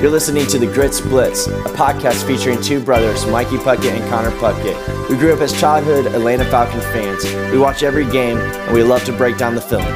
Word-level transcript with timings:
You're 0.00 0.10
listening 0.10 0.46
to 0.48 0.58
The 0.58 0.66
Grits 0.66 1.00
Blitz, 1.00 1.46
a 1.46 1.50
podcast 1.70 2.26
featuring 2.26 2.60
two 2.60 2.80
brothers, 2.80 3.24
Mikey 3.24 3.56
Puckett 3.56 3.98
and 3.98 4.06
Connor 4.10 4.30
Puckett. 4.32 5.08
We 5.08 5.16
grew 5.16 5.32
up 5.32 5.40
as 5.40 5.58
childhood 5.58 6.04
Atlanta 6.04 6.44
Falcons 6.44 6.84
fans. 6.84 7.24
We 7.50 7.58
watch 7.58 7.82
every 7.82 8.04
game, 8.10 8.36
and 8.36 8.74
we 8.74 8.82
love 8.82 9.04
to 9.06 9.12
break 9.14 9.38
down 9.38 9.54
the 9.54 9.62
film. 9.62 9.86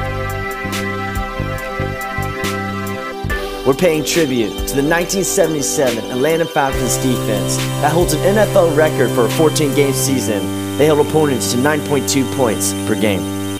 We're 3.63 3.75
paying 3.75 4.03
tribute 4.03 4.49
to 4.49 4.75
the 4.75 4.81
1977 4.81 6.03
Atlanta 6.09 6.45
Falcons 6.45 6.97
defense 6.97 7.57
that 7.81 7.91
holds 7.91 8.13
an 8.13 8.21
NFL 8.21 8.75
record 8.75 9.11
for 9.11 9.25
a 9.25 9.29
14 9.29 9.75
game 9.75 9.93
season. 9.93 10.39
They 10.79 10.87
held 10.87 11.05
opponents 11.05 11.51
to 11.51 11.59
9.2 11.59 12.35
points 12.35 12.73
per 12.87 12.99
game. 12.99 13.59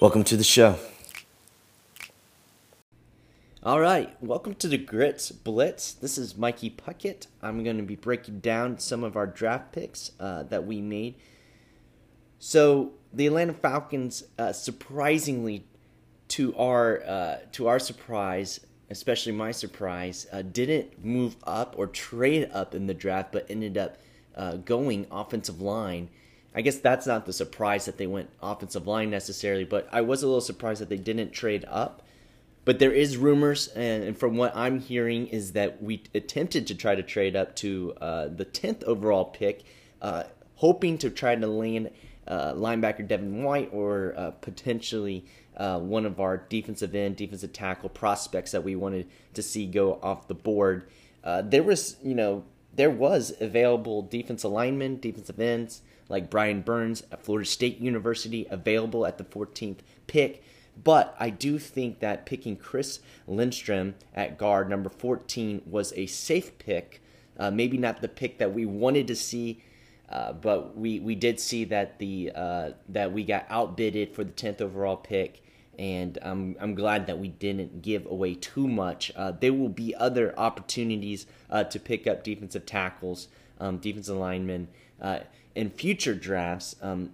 Welcome 0.00 0.22
to 0.24 0.36
the 0.36 0.44
show. 0.44 0.78
All 3.64 3.78
right, 3.78 4.20
welcome 4.20 4.56
to 4.56 4.66
the 4.66 4.76
Grits 4.76 5.30
Blitz. 5.30 5.92
This 5.92 6.18
is 6.18 6.36
Mikey 6.36 6.68
Puckett. 6.68 7.28
I'm 7.40 7.62
going 7.62 7.76
to 7.76 7.84
be 7.84 7.94
breaking 7.94 8.40
down 8.40 8.80
some 8.80 9.04
of 9.04 9.14
our 9.14 9.28
draft 9.28 9.70
picks 9.70 10.10
uh, 10.18 10.42
that 10.42 10.66
we 10.66 10.80
made. 10.80 11.14
So 12.40 12.94
the 13.12 13.28
Atlanta 13.28 13.52
Falcons, 13.52 14.24
uh, 14.36 14.52
surprisingly, 14.52 15.64
to 16.30 16.52
our 16.56 17.04
uh, 17.06 17.36
to 17.52 17.68
our 17.68 17.78
surprise, 17.78 18.58
especially 18.90 19.30
my 19.30 19.52
surprise, 19.52 20.26
uh, 20.32 20.42
didn't 20.42 21.04
move 21.04 21.36
up 21.44 21.76
or 21.78 21.86
trade 21.86 22.50
up 22.52 22.74
in 22.74 22.88
the 22.88 22.94
draft, 22.94 23.30
but 23.30 23.46
ended 23.48 23.78
up 23.78 23.96
uh, 24.34 24.56
going 24.56 25.06
offensive 25.08 25.60
line. 25.60 26.08
I 26.52 26.62
guess 26.62 26.78
that's 26.78 27.06
not 27.06 27.26
the 27.26 27.32
surprise 27.32 27.84
that 27.84 27.96
they 27.96 28.08
went 28.08 28.28
offensive 28.42 28.88
line 28.88 29.10
necessarily, 29.10 29.64
but 29.64 29.88
I 29.92 30.00
was 30.00 30.24
a 30.24 30.26
little 30.26 30.40
surprised 30.40 30.80
that 30.80 30.88
they 30.88 30.96
didn't 30.96 31.30
trade 31.30 31.64
up. 31.68 32.02
But 32.64 32.78
there 32.78 32.92
is 32.92 33.16
rumors, 33.16 33.68
and 33.68 34.16
from 34.16 34.36
what 34.36 34.54
I'm 34.54 34.78
hearing, 34.78 35.26
is 35.26 35.52
that 35.52 35.82
we 35.82 36.04
attempted 36.14 36.68
to 36.68 36.74
try 36.76 36.94
to 36.94 37.02
trade 37.02 37.34
up 37.34 37.56
to 37.56 37.94
uh, 38.00 38.28
the 38.28 38.44
10th 38.44 38.84
overall 38.84 39.24
pick, 39.24 39.64
uh, 40.00 40.24
hoping 40.56 40.96
to 40.98 41.10
try 41.10 41.34
to 41.34 41.46
land 41.46 41.90
uh, 42.28 42.52
linebacker 42.52 43.06
Devin 43.06 43.42
White 43.42 43.70
or 43.72 44.14
uh, 44.16 44.30
potentially 44.30 45.24
uh, 45.56 45.80
one 45.80 46.06
of 46.06 46.20
our 46.20 46.36
defensive 46.36 46.94
end, 46.94 47.16
defensive 47.16 47.52
tackle 47.52 47.88
prospects 47.88 48.52
that 48.52 48.62
we 48.62 48.76
wanted 48.76 49.08
to 49.34 49.42
see 49.42 49.66
go 49.66 49.98
off 50.02 50.28
the 50.28 50.34
board. 50.34 50.84
Uh, 51.24 51.42
there 51.42 51.64
was, 51.64 51.96
you 52.02 52.14
know, 52.14 52.44
there 52.74 52.90
was 52.90 53.34
available 53.40 54.02
defensive 54.02 54.50
linemen, 54.50 55.00
defensive 55.00 55.40
ends 55.40 55.82
like 56.08 56.30
Brian 56.30 56.60
Burns 56.60 57.02
at 57.10 57.24
Florida 57.24 57.48
State 57.48 57.78
University 57.78 58.46
available 58.50 59.06
at 59.06 59.18
the 59.18 59.24
14th 59.24 59.78
pick. 60.06 60.42
But 60.82 61.14
I 61.18 61.30
do 61.30 61.58
think 61.58 62.00
that 62.00 62.26
picking 62.26 62.56
Chris 62.56 63.00
Lindstrom 63.26 63.94
at 64.14 64.38
guard, 64.38 64.68
number 64.68 64.88
14, 64.88 65.62
was 65.66 65.92
a 65.96 66.06
safe 66.06 66.58
pick. 66.58 67.02
Uh, 67.38 67.50
maybe 67.50 67.78
not 67.78 68.00
the 68.00 68.08
pick 68.08 68.38
that 68.38 68.52
we 68.52 68.66
wanted 68.66 69.06
to 69.08 69.16
see, 69.16 69.62
uh, 70.08 70.32
but 70.32 70.76
we, 70.76 71.00
we 71.00 71.14
did 71.14 71.40
see 71.40 71.64
that 71.64 71.98
the 71.98 72.30
uh, 72.34 72.70
that 72.88 73.12
we 73.12 73.24
got 73.24 73.46
outbidded 73.48 74.14
for 74.14 74.24
the 74.24 74.32
10th 74.32 74.60
overall 74.60 74.96
pick, 74.96 75.42
and 75.78 76.18
I'm, 76.22 76.56
I'm 76.60 76.74
glad 76.74 77.06
that 77.06 77.18
we 77.18 77.28
didn't 77.28 77.80
give 77.82 78.04
away 78.06 78.34
too 78.34 78.68
much. 78.68 79.10
Uh, 79.16 79.32
there 79.32 79.54
will 79.54 79.70
be 79.70 79.94
other 79.94 80.38
opportunities 80.38 81.26
uh, 81.50 81.64
to 81.64 81.80
pick 81.80 82.06
up 82.06 82.22
defensive 82.22 82.66
tackles, 82.66 83.28
um, 83.58 83.78
defensive 83.78 84.16
linemen 84.16 84.68
uh, 85.00 85.20
in 85.54 85.70
future 85.70 86.14
drafts, 86.14 86.76
um, 86.82 87.10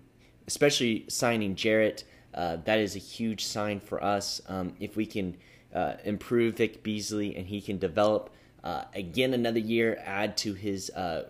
especially 0.47 1.05
signing 1.09 1.55
Jarrett. 1.55 2.05
Uh, 2.35 2.57
that 2.65 2.79
is 2.79 2.95
a 2.95 2.99
huge 2.99 3.45
sign 3.45 3.81
for 3.81 4.03
us. 4.03 4.41
Um, 4.49 4.75
if 4.81 4.97
we 4.97 5.07
can 5.07 5.37
uh, 5.75 5.95
improve 6.05 6.57
Vic 6.57 6.83
Beasley 6.83 7.37
and 7.37 7.47
he 7.47 7.61
can 7.61 7.79
develop 7.79 8.31
uh, 8.65 8.85
again 8.95 9.35
another 9.35 9.59
year, 9.59 10.01
add 10.05 10.37
to 10.39 10.55
his 10.55 10.91
uh, 10.91 11.29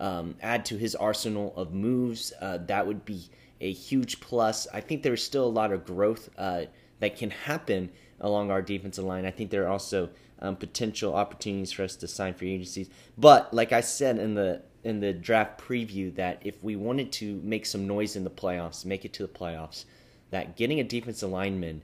um, 0.00 0.36
add 0.40 0.64
to 0.66 0.76
his 0.76 0.94
arsenal 0.94 1.52
of 1.56 1.74
moves, 1.74 2.32
uh, 2.40 2.58
that 2.66 2.86
would 2.86 3.04
be 3.04 3.28
a 3.60 3.72
huge 3.72 4.20
plus. 4.20 4.68
I 4.72 4.80
think 4.80 5.02
there's 5.02 5.24
still 5.24 5.44
a 5.44 5.50
lot 5.50 5.72
of 5.72 5.84
growth 5.84 6.30
that 6.36 7.16
can 7.16 7.30
happen 7.30 7.90
along 8.20 8.50
our 8.50 8.62
defensive 8.62 9.04
line. 9.04 9.24
I 9.24 9.30
think 9.30 9.50
there 9.50 9.64
are 9.64 9.68
also 9.68 10.10
um, 10.40 10.56
potential 10.56 11.14
opportunities 11.14 11.72
for 11.72 11.82
us 11.82 11.96
to 11.96 12.08
sign 12.08 12.34
free 12.34 12.52
agencies. 12.52 12.90
But 13.16 13.52
like 13.52 13.72
I 13.72 13.80
said 13.80 14.18
in 14.18 14.34
the 14.34 14.62
in 14.84 15.00
the 15.00 15.12
draft 15.12 15.60
preview, 15.60 16.14
that 16.14 16.40
if 16.44 16.62
we 16.62 16.76
wanted 16.76 17.10
to 17.12 17.40
make 17.42 17.66
some 17.66 17.86
noise 17.86 18.14
in 18.14 18.24
the 18.24 18.30
playoffs, 18.30 18.84
make 18.84 19.04
it 19.04 19.12
to 19.14 19.22
the 19.24 19.28
playoffs 19.28 19.84
that 20.30 20.56
getting 20.56 20.80
a 20.80 20.84
defensive 20.84 21.30
lineman 21.30 21.82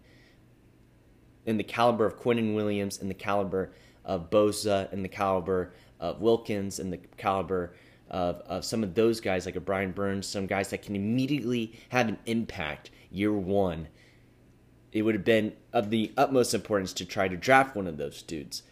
in 1.46 1.56
the 1.56 1.64
caliber 1.64 2.06
of 2.06 2.18
Quinnen 2.18 2.54
Williams, 2.54 2.98
in 2.98 3.08
the 3.08 3.14
caliber 3.14 3.72
of 4.04 4.30
Bosa, 4.30 4.92
in 4.92 5.02
the 5.02 5.08
caliber 5.08 5.74
of 6.00 6.20
Wilkins, 6.20 6.78
in 6.78 6.90
the 6.90 6.98
caliber 7.16 7.74
of, 8.10 8.36
of 8.46 8.64
some 8.64 8.82
of 8.82 8.94
those 8.94 9.20
guys 9.20 9.46
like 9.46 9.56
a 9.56 9.60
Brian 9.60 9.92
Burns, 9.92 10.26
some 10.26 10.46
guys 10.46 10.70
that 10.70 10.82
can 10.82 10.94
immediately 10.96 11.78
have 11.88 12.08
an 12.08 12.18
impact 12.26 12.90
year 13.10 13.32
one, 13.32 13.88
it 14.92 15.02
would 15.02 15.14
have 15.14 15.24
been 15.24 15.52
of 15.72 15.90
the 15.90 16.12
utmost 16.16 16.54
importance 16.54 16.92
to 16.94 17.04
try 17.04 17.28
to 17.28 17.36
draft 17.36 17.74
one 17.74 17.86
of 17.86 17.96
those 17.96 18.22
dudes. 18.22 18.62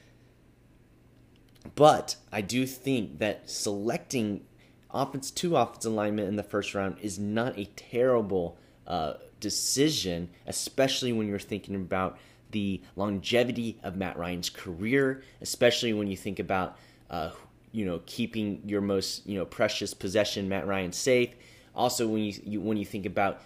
But 1.74 2.16
I 2.30 2.40
do 2.40 2.66
think 2.66 3.18
that 3.18 3.48
selecting 3.48 4.44
offense 4.90 5.30
two 5.30 5.56
offensive 5.56 5.92
alignment 5.92 6.28
in 6.28 6.36
the 6.36 6.42
first 6.42 6.74
round 6.74 6.96
is 7.00 7.18
not 7.18 7.58
a 7.58 7.64
terrible 7.64 8.58
uh, 8.86 9.14
decision, 9.40 10.30
especially 10.46 11.12
when 11.12 11.28
you're 11.28 11.38
thinking 11.38 11.74
about 11.74 12.18
the 12.50 12.80
longevity 12.96 13.78
of 13.82 13.96
Matt 13.96 14.16
Ryan's 14.16 14.50
career, 14.50 15.22
especially 15.40 15.92
when 15.92 16.06
you 16.06 16.16
think 16.16 16.38
about 16.38 16.78
uh, 17.10 17.30
you 17.72 17.84
know 17.84 18.00
keeping 18.06 18.62
your 18.66 18.80
most 18.80 19.26
you 19.26 19.38
know 19.38 19.44
precious 19.44 19.92
possession, 19.94 20.48
Matt 20.48 20.66
Ryan, 20.66 20.92
safe. 20.92 21.30
Also, 21.74 22.06
when 22.06 22.22
you, 22.22 22.34
you 22.44 22.60
when 22.60 22.76
you 22.76 22.84
think 22.84 23.06
about 23.06 23.42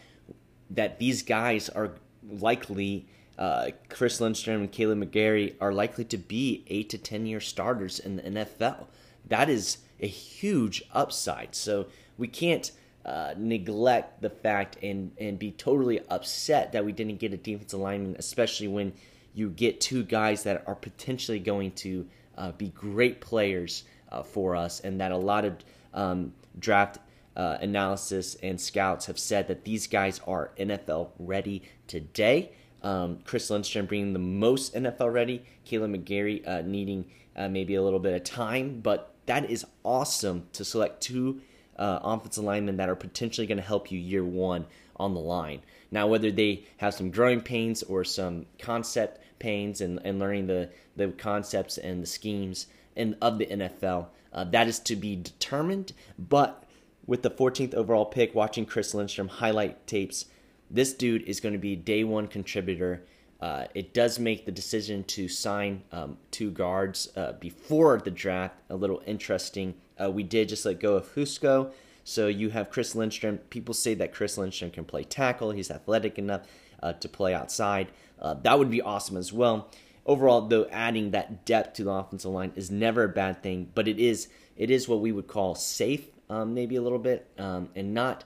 that 0.71 0.99
these 0.99 1.23
guys 1.23 1.69
are 1.69 1.93
likely 2.29 3.07
uh, 3.39 3.69
Chris 3.89 4.21
Lindstrom 4.21 4.63
and 4.63 4.73
Kaleb 4.73 5.05
McGary 5.05 5.55
are 5.61 5.73
likely 5.73 6.05
to 6.07 6.17
be 6.17 6.65
eight 6.69 6.91
to 6.91 6.99
ten 6.99 7.27
year 7.27 7.41
starters 7.41 7.99
in 7.99 8.17
the 8.17 8.23
NFL. 8.23 8.87
That 9.29 9.49
is 9.49 9.79
a 10.01 10.07
huge 10.07 10.83
upside. 10.93 11.55
So 11.55 11.87
we 12.19 12.29
can't 12.29 12.71
uh, 13.07 13.35
neglect 13.39 14.21
the 14.21 14.29
fact 14.29 14.77
and 14.83 15.13
and 15.19 15.39
be 15.39 15.53
totally 15.53 16.01
upset 16.11 16.73
that 16.73 16.85
we 16.85 16.91
didn't 16.91 17.21
get 17.21 17.33
a 17.33 17.37
defensive 17.37 17.79
lineman, 17.79 18.17
especially 18.19 18.67
when 18.67 18.93
you 19.33 19.49
get 19.49 19.81
two 19.81 20.03
guys 20.03 20.43
that 20.43 20.65
are 20.67 20.75
potentially 20.75 21.39
going 21.39 21.71
to 21.71 22.05
uh, 22.37 22.51
be 22.53 22.71
great 22.71 23.21
players 23.21 23.85
uh, 24.11 24.25
for 24.25 24.57
us, 24.57 24.81
and 24.81 25.01
that 25.01 25.13
a 25.13 25.17
lot 25.17 25.45
of 25.45 25.55
um, 25.95 26.33
draft 26.59 26.99
uh, 27.37 27.59
analysis 27.61 28.35
and 28.43 28.61
scouts 28.61 29.07
have 29.07 29.21
said 29.21 29.47
that 29.47 29.65
these 29.65 29.87
guys 29.87 30.21
are 30.27 30.51
NFL 30.59 31.11
ready 31.21 31.63
today. 31.87 32.51
Um, 32.83 33.21
Chris 33.25 33.49
Lindstrom 33.51 33.87
being 33.87 34.15
the 34.15 34.19
most 34.19 34.75
NFL 34.75 35.13
ready, 35.13 35.45
Kaleb 35.65 35.95
McGary 35.97 36.47
uh, 36.47 36.63
needing 36.63 37.05
maybe 37.37 37.77
a 37.77 37.83
little 37.83 38.01
bit 38.01 38.15
of 38.15 38.25
time, 38.25 38.81
but 38.81 39.13
that 39.27 39.49
is 39.49 39.65
awesome 39.85 40.47
to 40.55 40.65
select 40.65 41.03
two 41.03 41.41
uh, 41.79 42.01
offensive 42.03 42.45
linemen 42.45 42.77
that 42.77 42.89
are 42.89 42.97
potentially 42.97 43.47
going 43.47 43.59
to 43.59 43.65
help 43.65 43.91
you 43.91 43.99
year 43.99 44.25
one 44.25 44.67
on 44.97 45.15
the 45.15 45.21
line. 45.21 45.61
Now, 45.91 46.07
whether 46.07 46.31
they 46.31 46.65
have 46.79 46.95
some 46.95 47.11
growing 47.11 47.41
pains 47.41 47.83
or 47.83 48.05
some 48.05 48.47
concept 48.59 49.21
pains 49.39 49.81
and, 49.81 50.01
and 50.05 50.19
learning 50.19 50.47
the, 50.47 50.71
the 50.97 51.09
concepts 51.09 51.79
and 51.79 52.03
the 52.03 52.07
schemes 52.07 52.67
in, 52.97 53.17
of 53.21 53.39
the 53.39 53.47
NFL, 53.47 54.07
uh, 54.33 54.45
that 54.45 54.69
is 54.69 54.79
to 54.81 54.97
be 54.97 55.17
determined. 55.17 55.93
But 56.19 56.65
with 57.07 57.23
the 57.23 57.31
14th 57.31 57.75
overall 57.75 58.07
pick, 58.07 58.35
watching 58.35 58.67
Chris 58.67 58.95
Lindstrom 58.95 59.29
highlight 59.29 59.87
tapes, 59.87 60.27
this 60.71 60.93
dude 60.93 61.23
is 61.23 61.41
going 61.41 61.53
to 61.53 61.59
be 61.59 61.77
day 61.77 62.05
one 62.05 62.27
contributor. 62.27 63.05
Uh, 63.41 63.67
it 63.75 63.93
does 63.93 64.19
make 64.19 64.47
the 64.47 64.53
decision 64.53 65.05
to 65.05 65.29
sign 65.29 65.83
um, 65.93 66.17
two 66.31 66.51
guards 66.51 67.11
uh, 67.17 67.33
before 67.33 67.99
the 67.99 68.11
draft 68.11 68.59
a 68.71 68.77
little 68.77 69.03
interesting 69.07 69.75
uh, 70.03 70.11
we 70.11 70.23
did 70.23 70.49
just 70.49 70.65
let 70.65 70.81
go 70.81 70.97
of 70.97 71.07
Fusco. 71.07 71.73
So 72.05 72.29
you 72.29 72.51
have 72.51 72.71
Chris 72.71 72.95
Lindstrom. 72.95 73.39
People 73.51 73.75
say 73.75 73.95
that 73.95 74.13
Chris 74.13 74.39
Lindstrom 74.39 74.71
can 74.71 74.85
play 74.85 75.03
tackle. 75.05 75.51
He's 75.51 75.71
athletic 75.71 76.19
enough 76.19 76.43
uh, 76.83 76.93
to 76.95 77.09
play 77.09 77.35
outside. 77.35 77.89
Uh, 78.21 78.35
that 78.35 78.59
would 78.59 78.71
be 78.71 78.83
awesome 78.83 79.17
as 79.17 79.33
well. 79.33 79.71
Overall, 80.05 80.43
though, 80.43 80.67
adding 80.67 81.11
that 81.11 81.45
depth 81.45 81.75
to 81.75 81.85
the 81.85 81.91
offensive 81.91 82.31
line 82.31 82.53
is 82.55 82.71
never 82.71 83.05
a 83.05 83.09
bad 83.09 83.43
thing, 83.43 83.71
but 83.75 83.89
it 83.89 83.99
is 83.99 84.29
it 84.57 84.71
is 84.71 84.89
what 84.89 85.01
we 85.01 85.13
would 85.13 85.27
call 85.27 85.55
safe, 85.55 86.07
um, 86.31 86.55
maybe 86.55 86.77
a 86.77 86.83
little 86.83 86.99
bit, 86.99 87.29
um, 87.39 87.69
and 87.75 87.93
not. 87.93 88.25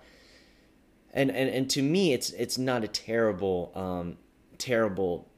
And, 1.13 1.31
and 1.31 1.49
and 1.49 1.71
to 1.71 1.83
me, 1.83 2.13
it's 2.13 2.31
it's 2.33 2.59
not 2.59 2.85
a 2.85 2.89
terrible 2.89 3.73
um, 3.75 4.19
terrible 4.61 5.29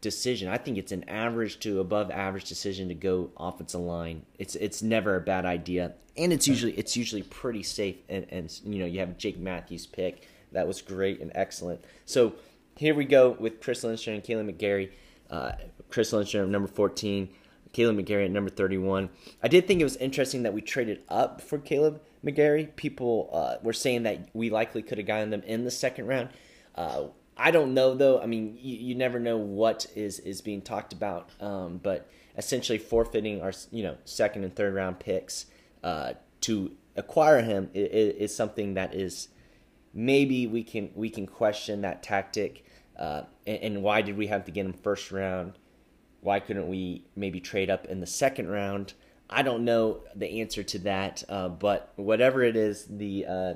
decision. 0.00 0.48
I 0.48 0.56
think 0.56 0.78
it's 0.78 0.92
an 0.92 1.08
average 1.08 1.60
to 1.60 1.80
above 1.80 2.10
average 2.10 2.44
decision 2.44 2.88
to 2.88 2.94
go 2.94 3.30
offensive 3.36 3.80
line. 3.80 4.24
It's 4.38 4.54
it's 4.56 4.82
never 4.82 5.16
a 5.16 5.20
bad 5.20 5.44
idea, 5.44 5.94
and 6.16 6.32
it's 6.32 6.48
usually 6.48 6.72
it's 6.72 6.96
usually 6.96 7.22
pretty 7.22 7.62
safe. 7.62 7.96
And 8.08 8.26
and 8.30 8.60
you 8.64 8.78
know 8.78 8.86
you 8.86 9.00
have 9.00 9.18
Jake 9.18 9.38
Matthews 9.38 9.86
pick 9.86 10.26
that 10.52 10.66
was 10.66 10.80
great 10.82 11.20
and 11.20 11.30
excellent. 11.34 11.84
So 12.06 12.34
here 12.76 12.94
we 12.94 13.04
go 13.04 13.36
with 13.38 13.60
Chris 13.60 13.84
Lindstrom 13.84 14.16
and 14.16 14.24
Kaleb 14.24 14.50
McGary. 14.56 14.90
Uh, 15.30 15.52
Chris 15.90 16.12
Lindstrom 16.12 16.50
number 16.50 16.68
fourteen, 16.68 17.28
Kaleb 17.72 18.04
McGary 18.04 18.24
at 18.24 18.30
number 18.30 18.50
31. 18.50 19.10
I 19.42 19.48
did 19.48 19.66
think 19.66 19.80
it 19.80 19.84
was 19.84 19.96
interesting 19.96 20.42
that 20.42 20.54
we 20.54 20.60
traded 20.60 21.02
up 21.08 21.40
for 21.40 21.58
Kaleb 21.58 22.00
McGary. 22.24 22.74
People 22.76 23.30
uh, 23.32 23.56
were 23.62 23.72
saying 23.72 24.04
that 24.04 24.28
we 24.32 24.50
likely 24.50 24.82
could 24.82 24.98
have 24.98 25.06
gotten 25.06 25.30
them 25.30 25.42
in 25.42 25.64
the 25.64 25.70
second 25.70 26.06
round. 26.06 26.30
Uh, 26.74 27.04
I 27.40 27.50
don't 27.50 27.72
know 27.72 27.94
though. 27.94 28.20
I 28.20 28.26
mean, 28.26 28.58
you, 28.60 28.76
you, 28.76 28.94
never 28.94 29.18
know 29.18 29.38
what 29.38 29.86
is 29.96 30.18
is 30.18 30.42
being 30.42 30.60
talked 30.60 30.92
about. 30.92 31.30
Um, 31.40 31.80
but 31.82 32.06
essentially 32.36 32.78
forfeiting 32.78 33.40
our 33.40 33.52
you 33.70 33.82
know 33.82 33.96
second 34.04 34.44
and 34.44 34.54
third 34.54 34.74
round 34.74 35.00
picks 35.00 35.46
uh, 35.82 36.12
to 36.42 36.72
acquire 36.96 37.40
him 37.40 37.70
is, 37.72 38.14
is, 38.30 38.36
something 38.36 38.74
that 38.74 38.94
is 38.94 39.28
maybe 39.94 40.46
we 40.46 40.62
can 40.62 40.90
we 40.94 41.08
can 41.08 41.26
question 41.26 41.80
that 41.80 42.02
tactic. 42.02 42.66
Uh, 42.98 43.22
and, 43.46 43.62
and 43.62 43.82
why 43.82 44.02
did 44.02 44.18
we 44.18 44.26
have 44.26 44.44
to 44.44 44.50
get 44.50 44.66
him 44.66 44.74
first 44.74 45.10
round? 45.10 45.54
Why 46.20 46.40
couldn't 46.40 46.68
we 46.68 47.06
maybe 47.16 47.40
trade 47.40 47.70
up 47.70 47.86
in 47.86 48.00
the 48.00 48.06
second 48.06 48.48
round? 48.48 48.92
I 49.30 49.42
don't 49.42 49.64
know 49.64 50.02
the 50.14 50.42
answer 50.42 50.62
to 50.62 50.78
that, 50.80 51.24
uh, 51.28 51.48
but 51.48 51.92
whatever 51.96 52.42
it 52.42 52.56
is, 52.56 52.84
the 52.90 53.24
uh, 53.26 53.54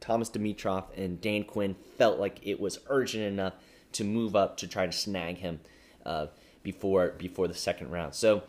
Thomas 0.00 0.30
Dimitroff 0.30 0.84
and 0.96 1.20
Dan 1.20 1.44
Quinn 1.44 1.76
felt 1.96 2.18
like 2.18 2.40
it 2.42 2.60
was 2.60 2.78
urgent 2.88 3.24
enough 3.24 3.54
to 3.92 4.04
move 4.04 4.36
up 4.36 4.56
to 4.58 4.66
try 4.66 4.86
to 4.86 4.92
snag 4.92 5.38
him 5.38 5.60
uh, 6.04 6.26
before 6.62 7.14
before 7.18 7.48
the 7.48 7.54
second 7.54 7.90
round. 7.90 8.14
So 8.14 8.42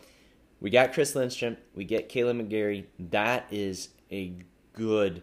we 0.60 0.70
got 0.70 0.92
Chris 0.92 1.14
Lindstrom, 1.14 1.56
we 1.74 1.84
get 1.84 2.08
Kaleb 2.08 2.40
McGary. 2.40 2.84
That 2.98 3.46
is 3.50 3.90
a 4.10 4.34
good, 4.74 5.22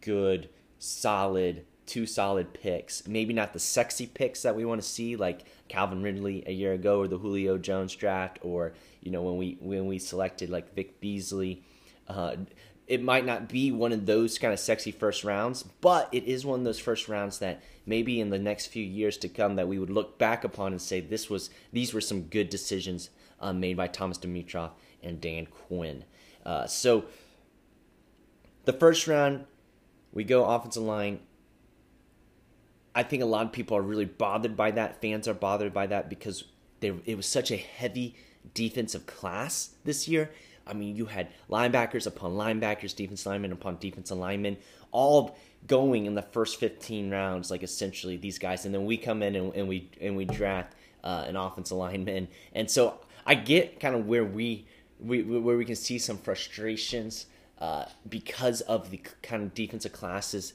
good, 0.00 0.48
solid 0.78 1.64
two 1.88 2.06
solid 2.06 2.52
picks. 2.52 3.08
Maybe 3.08 3.32
not 3.32 3.52
the 3.52 3.58
sexy 3.58 4.06
picks 4.06 4.42
that 4.42 4.54
we 4.54 4.64
want 4.64 4.80
to 4.80 4.86
see, 4.86 5.16
like 5.16 5.44
Calvin 5.68 6.02
Ridley 6.02 6.44
a 6.46 6.52
year 6.52 6.74
ago, 6.74 7.00
or 7.00 7.08
the 7.08 7.18
Julio 7.18 7.58
Jones 7.58 7.96
draft, 7.96 8.38
or 8.42 8.74
you 9.00 9.10
know 9.10 9.22
when 9.22 9.36
we 9.36 9.56
when 9.60 9.86
we 9.86 9.98
selected 9.98 10.50
like 10.50 10.74
Vic 10.74 11.00
Beasley. 11.00 11.64
Uh, 12.06 12.36
it 12.88 13.02
might 13.02 13.26
not 13.26 13.48
be 13.48 13.70
one 13.70 13.92
of 13.92 14.06
those 14.06 14.38
kind 14.38 14.52
of 14.52 14.58
sexy 14.58 14.90
first 14.90 15.22
rounds, 15.22 15.62
but 15.62 16.08
it 16.10 16.24
is 16.24 16.46
one 16.46 16.60
of 16.60 16.64
those 16.64 16.78
first 16.78 17.06
rounds 17.06 17.38
that 17.38 17.62
maybe 17.84 18.18
in 18.18 18.30
the 18.30 18.38
next 18.38 18.68
few 18.68 18.82
years 18.82 19.18
to 19.18 19.28
come 19.28 19.56
that 19.56 19.68
we 19.68 19.78
would 19.78 19.90
look 19.90 20.18
back 20.18 20.42
upon 20.42 20.72
and 20.72 20.80
say 20.80 20.98
this 20.98 21.28
was 21.28 21.50
these 21.70 21.92
were 21.92 22.00
some 22.00 22.22
good 22.22 22.48
decisions 22.48 23.10
uh, 23.40 23.52
made 23.52 23.76
by 23.76 23.86
Thomas 23.86 24.16
Dimitroff 24.16 24.70
and 25.02 25.20
Dan 25.20 25.46
Quinn. 25.46 26.04
Uh, 26.46 26.66
so 26.66 27.04
the 28.64 28.72
first 28.72 29.06
round, 29.06 29.44
we 30.10 30.24
go 30.24 30.46
offensive 30.46 30.82
line. 30.82 31.20
I 32.94 33.02
think 33.02 33.22
a 33.22 33.26
lot 33.26 33.44
of 33.44 33.52
people 33.52 33.76
are 33.76 33.82
really 33.82 34.06
bothered 34.06 34.56
by 34.56 34.70
that. 34.70 35.02
Fans 35.02 35.28
are 35.28 35.34
bothered 35.34 35.74
by 35.74 35.86
that 35.88 36.08
because 36.08 36.44
they, 36.80 36.94
it 37.04 37.18
was 37.18 37.26
such 37.26 37.50
a 37.50 37.56
heavy 37.56 38.16
defensive 38.54 39.04
class 39.04 39.74
this 39.84 40.08
year 40.08 40.30
I 40.68 40.74
mean, 40.74 40.96
you 40.96 41.06
had 41.06 41.28
linebackers 41.50 42.06
upon 42.06 42.32
linebackers, 42.32 42.94
defense 42.94 43.24
linemen 43.26 43.52
upon 43.52 43.78
defense 43.78 44.10
linemen, 44.10 44.56
all 44.92 45.36
going 45.66 46.06
in 46.06 46.14
the 46.14 46.22
first 46.22 46.60
15 46.60 47.10
rounds, 47.10 47.50
like 47.50 47.62
essentially 47.62 48.16
these 48.16 48.38
guys, 48.38 48.64
and 48.64 48.74
then 48.74 48.84
we 48.84 48.96
come 48.96 49.22
in 49.22 49.34
and, 49.34 49.54
and 49.54 49.68
we 49.68 49.90
and 50.00 50.16
we 50.16 50.24
draft 50.24 50.74
uh, 51.02 51.24
an 51.26 51.36
offensive 51.36 51.76
lineman, 51.76 52.28
and 52.54 52.70
so 52.70 53.00
I 53.26 53.34
get 53.34 53.80
kind 53.80 53.94
of 53.94 54.06
where 54.06 54.24
we, 54.24 54.66
we 55.00 55.22
where 55.22 55.56
we 55.56 55.64
can 55.64 55.76
see 55.76 55.98
some 55.98 56.18
frustrations 56.18 57.26
uh, 57.60 57.86
because 58.08 58.60
of 58.62 58.90
the 58.90 59.00
kind 59.22 59.42
of 59.42 59.54
defensive 59.54 59.92
classes 59.92 60.52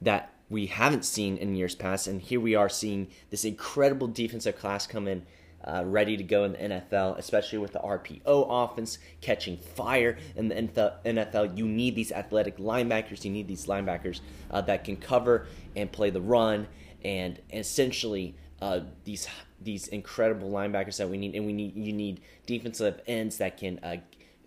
that 0.00 0.32
we 0.48 0.66
haven't 0.66 1.04
seen 1.04 1.36
in 1.36 1.54
years 1.54 1.74
past, 1.74 2.06
and 2.06 2.20
here 2.20 2.40
we 2.40 2.54
are 2.54 2.68
seeing 2.68 3.08
this 3.30 3.44
incredible 3.44 4.06
defensive 4.06 4.58
class 4.58 4.86
come 4.86 5.08
in 5.08 5.26
uh, 5.66 5.82
ready 5.84 6.16
to 6.16 6.22
go 6.22 6.44
in 6.44 6.52
the 6.52 6.58
NFL, 6.58 7.18
especially 7.18 7.58
with 7.58 7.72
the 7.72 7.80
RPO 7.80 8.22
offense 8.24 8.98
catching 9.20 9.56
fire 9.56 10.18
in 10.36 10.48
the 10.48 10.54
NFL. 10.54 11.56
You 11.56 11.66
need 11.66 11.94
these 11.94 12.12
athletic 12.12 12.58
linebackers. 12.58 13.24
You 13.24 13.30
need 13.30 13.48
these 13.48 13.66
linebackers 13.66 14.20
uh, 14.50 14.60
that 14.62 14.84
can 14.84 14.96
cover 14.96 15.46
and 15.74 15.90
play 15.90 16.10
the 16.10 16.20
run, 16.20 16.68
and 17.04 17.40
essentially 17.52 18.36
uh, 18.60 18.80
these 19.04 19.28
these 19.60 19.88
incredible 19.88 20.50
linebackers 20.50 20.98
that 20.98 21.08
we 21.08 21.18
need. 21.18 21.34
And 21.34 21.46
we 21.46 21.52
need 21.52 21.76
you 21.76 21.92
need 21.92 22.20
defensive 22.46 23.00
ends 23.06 23.38
that 23.38 23.56
can 23.56 23.78
uh, 23.82 23.96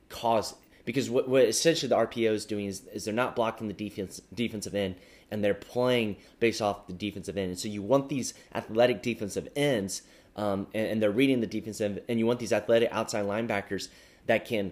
cause 0.07 0.55
because 0.85 1.09
what, 1.09 1.27
what 1.27 1.43
essentially 1.43 1.89
the 1.89 1.95
RPO 1.95 2.31
is 2.31 2.45
doing 2.45 2.65
is, 2.65 2.83
is 2.93 3.05
they're 3.05 3.13
not 3.13 3.35
blocking 3.35 3.67
the 3.67 3.73
defense 3.73 4.21
defensive 4.33 4.73
end 4.73 4.95
and 5.31 5.43
they're 5.43 5.53
playing 5.53 6.17
based 6.39 6.61
off 6.61 6.87
the 6.87 6.93
defensive 6.93 7.37
end. 7.37 7.49
And 7.49 7.59
so 7.59 7.67
you 7.67 7.81
want 7.81 8.09
these 8.09 8.33
athletic 8.55 9.03
defensive 9.03 9.47
ends 9.55 10.01
um, 10.35 10.67
and, 10.73 10.87
and, 10.87 11.01
they're 11.01 11.11
reading 11.11 11.41
the 11.41 11.47
defensive, 11.47 11.99
and 12.07 12.19
you 12.19 12.25
want 12.25 12.39
these 12.39 12.53
athletic 12.53 12.89
outside 12.91 13.25
linebackers 13.25 13.89
that 14.27 14.45
can 14.45 14.71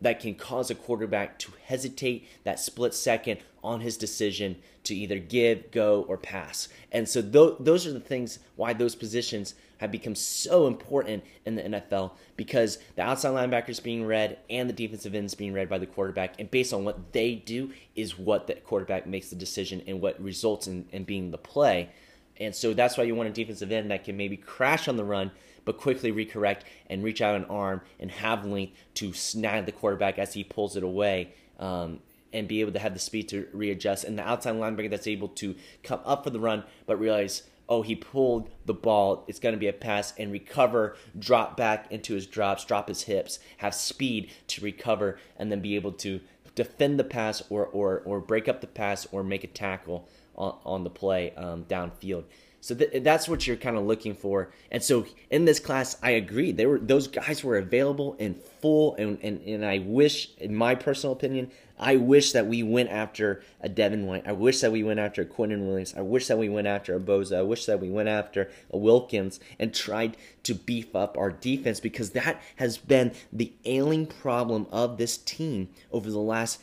that 0.00 0.20
can 0.20 0.34
cause 0.34 0.70
a 0.70 0.74
quarterback 0.74 1.38
to 1.40 1.52
hesitate 1.66 2.28
that 2.44 2.60
split 2.60 2.94
second 2.94 3.40
on 3.64 3.80
his 3.80 3.96
decision 3.96 4.56
to 4.84 4.94
either 4.94 5.18
give, 5.18 5.70
go, 5.70 6.02
or 6.08 6.16
pass. 6.16 6.68
And 6.92 7.08
so 7.08 7.20
th- 7.20 7.56
those 7.60 7.86
are 7.86 7.92
the 7.92 8.00
things 8.00 8.38
why 8.56 8.72
those 8.72 8.94
positions 8.94 9.54
have 9.78 9.90
become 9.90 10.14
so 10.14 10.66
important 10.66 11.24
in 11.44 11.54
the 11.56 11.62
NFL 11.62 12.12
because 12.36 12.78
the 12.96 13.02
outside 13.02 13.30
linebackers 13.30 13.82
being 13.82 14.04
read 14.04 14.38
and 14.48 14.68
the 14.68 14.72
defensive 14.72 15.14
ends 15.14 15.34
being 15.34 15.52
read 15.52 15.68
by 15.68 15.78
the 15.78 15.86
quarterback, 15.86 16.38
and 16.38 16.50
based 16.50 16.72
on 16.72 16.84
what 16.84 17.12
they 17.12 17.34
do 17.34 17.72
is 17.94 18.18
what 18.18 18.46
the 18.46 18.54
quarterback 18.54 19.06
makes 19.06 19.30
the 19.30 19.36
decision 19.36 19.82
and 19.86 20.00
what 20.00 20.20
results 20.22 20.66
in, 20.66 20.86
in 20.92 21.04
being 21.04 21.30
the 21.30 21.38
play. 21.38 21.90
And 22.38 22.54
so 22.54 22.74
that's 22.74 22.96
why 22.96 23.04
you 23.04 23.14
want 23.14 23.28
a 23.28 23.32
defensive 23.32 23.72
end 23.72 23.90
that 23.90 24.04
can 24.04 24.16
maybe 24.16 24.36
crash 24.36 24.88
on 24.88 24.96
the 24.96 25.04
run, 25.04 25.30
but 25.64 25.78
quickly 25.78 26.12
recorrect 26.12 26.60
and 26.88 27.02
reach 27.02 27.20
out 27.20 27.36
an 27.36 27.44
arm 27.46 27.80
and 27.98 28.10
have 28.10 28.44
length 28.44 28.76
to 28.94 29.12
snag 29.12 29.66
the 29.66 29.72
quarterback 29.72 30.18
as 30.18 30.34
he 30.34 30.44
pulls 30.44 30.76
it 30.76 30.82
away. 30.82 31.32
Um, 31.58 32.00
and 32.32 32.46
be 32.46 32.60
able 32.60 32.72
to 32.72 32.78
have 32.78 32.92
the 32.92 33.00
speed 33.00 33.28
to 33.28 33.48
readjust. 33.52 34.04
And 34.04 34.18
the 34.18 34.28
outside 34.28 34.54
linebacker 34.54 34.90
that's 34.90 35.06
able 35.06 35.28
to 35.28 35.54
come 35.82 36.00
up 36.04 36.24
for 36.24 36.30
the 36.30 36.40
run, 36.40 36.64
but 36.86 36.98
realize, 36.98 37.44
oh, 37.68 37.82
he 37.82 37.94
pulled 37.94 38.50
the 38.66 38.74
ball, 38.74 39.24
it's 39.28 39.38
going 39.38 39.54
to 39.54 39.58
be 39.58 39.68
a 39.68 39.72
pass, 39.72 40.12
and 40.18 40.32
recover, 40.32 40.96
drop 41.18 41.56
back 41.56 41.90
into 41.90 42.14
his 42.14 42.26
drops, 42.26 42.64
drop 42.64 42.88
his 42.88 43.02
hips, 43.02 43.38
have 43.58 43.74
speed 43.74 44.30
to 44.48 44.62
recover, 44.62 45.18
and 45.36 45.50
then 45.50 45.60
be 45.60 45.74
able 45.74 45.92
to 45.92 46.20
defend 46.58 46.98
the 46.98 47.04
pass 47.04 47.40
or, 47.50 47.66
or, 47.66 48.02
or 48.04 48.18
break 48.18 48.48
up 48.48 48.60
the 48.60 48.66
pass 48.66 49.06
or 49.12 49.22
make 49.22 49.44
a 49.44 49.46
tackle 49.46 50.08
on, 50.34 50.58
on 50.64 50.82
the 50.82 50.90
play 50.90 51.32
um, 51.36 51.64
downfield. 51.66 52.24
So 52.60 52.74
th- 52.74 53.02
that's 53.02 53.28
what 53.28 53.46
you're 53.46 53.56
kind 53.56 53.76
of 53.76 53.84
looking 53.84 54.14
for. 54.14 54.50
And 54.70 54.82
so 54.82 55.06
in 55.30 55.44
this 55.44 55.60
class, 55.60 55.96
I 56.02 56.10
agree. 56.10 56.52
They 56.52 56.66
were 56.66 56.78
those 56.78 57.06
guys 57.06 57.44
were 57.44 57.56
available 57.56 58.14
in 58.18 58.34
full, 58.60 58.94
and, 58.96 59.18
and, 59.22 59.40
and 59.42 59.64
I 59.64 59.78
wish, 59.78 60.30
in 60.38 60.54
my 60.54 60.74
personal 60.74 61.12
opinion, 61.12 61.50
I 61.78 61.96
wish 61.96 62.32
that 62.32 62.46
we 62.46 62.64
went 62.64 62.90
after 62.90 63.42
a 63.60 63.68
Devin 63.68 64.06
White. 64.06 64.26
I 64.26 64.32
wish 64.32 64.60
that 64.60 64.72
we 64.72 64.82
went 64.82 64.98
after 64.98 65.22
a 65.22 65.24
Quinnen 65.24 65.66
Williams. 65.66 65.94
I 65.96 66.00
wish 66.00 66.26
that 66.26 66.36
we 66.36 66.48
went 66.48 66.66
after 66.66 66.96
a 66.96 67.00
Bosa. 67.00 67.38
I 67.38 67.42
wish 67.42 67.66
that 67.66 67.80
we 67.80 67.88
went 67.88 68.08
after 68.08 68.50
a 68.72 68.76
Wilkins 68.76 69.38
and 69.60 69.72
tried 69.72 70.16
to 70.42 70.54
beef 70.54 70.96
up 70.96 71.16
our 71.16 71.30
defense 71.30 71.78
because 71.78 72.10
that 72.10 72.42
has 72.56 72.78
been 72.78 73.12
the 73.32 73.52
ailing 73.64 74.06
problem 74.06 74.66
of 74.72 74.98
this 74.98 75.16
team 75.16 75.68
over 75.92 76.10
the 76.10 76.18
last, 76.18 76.60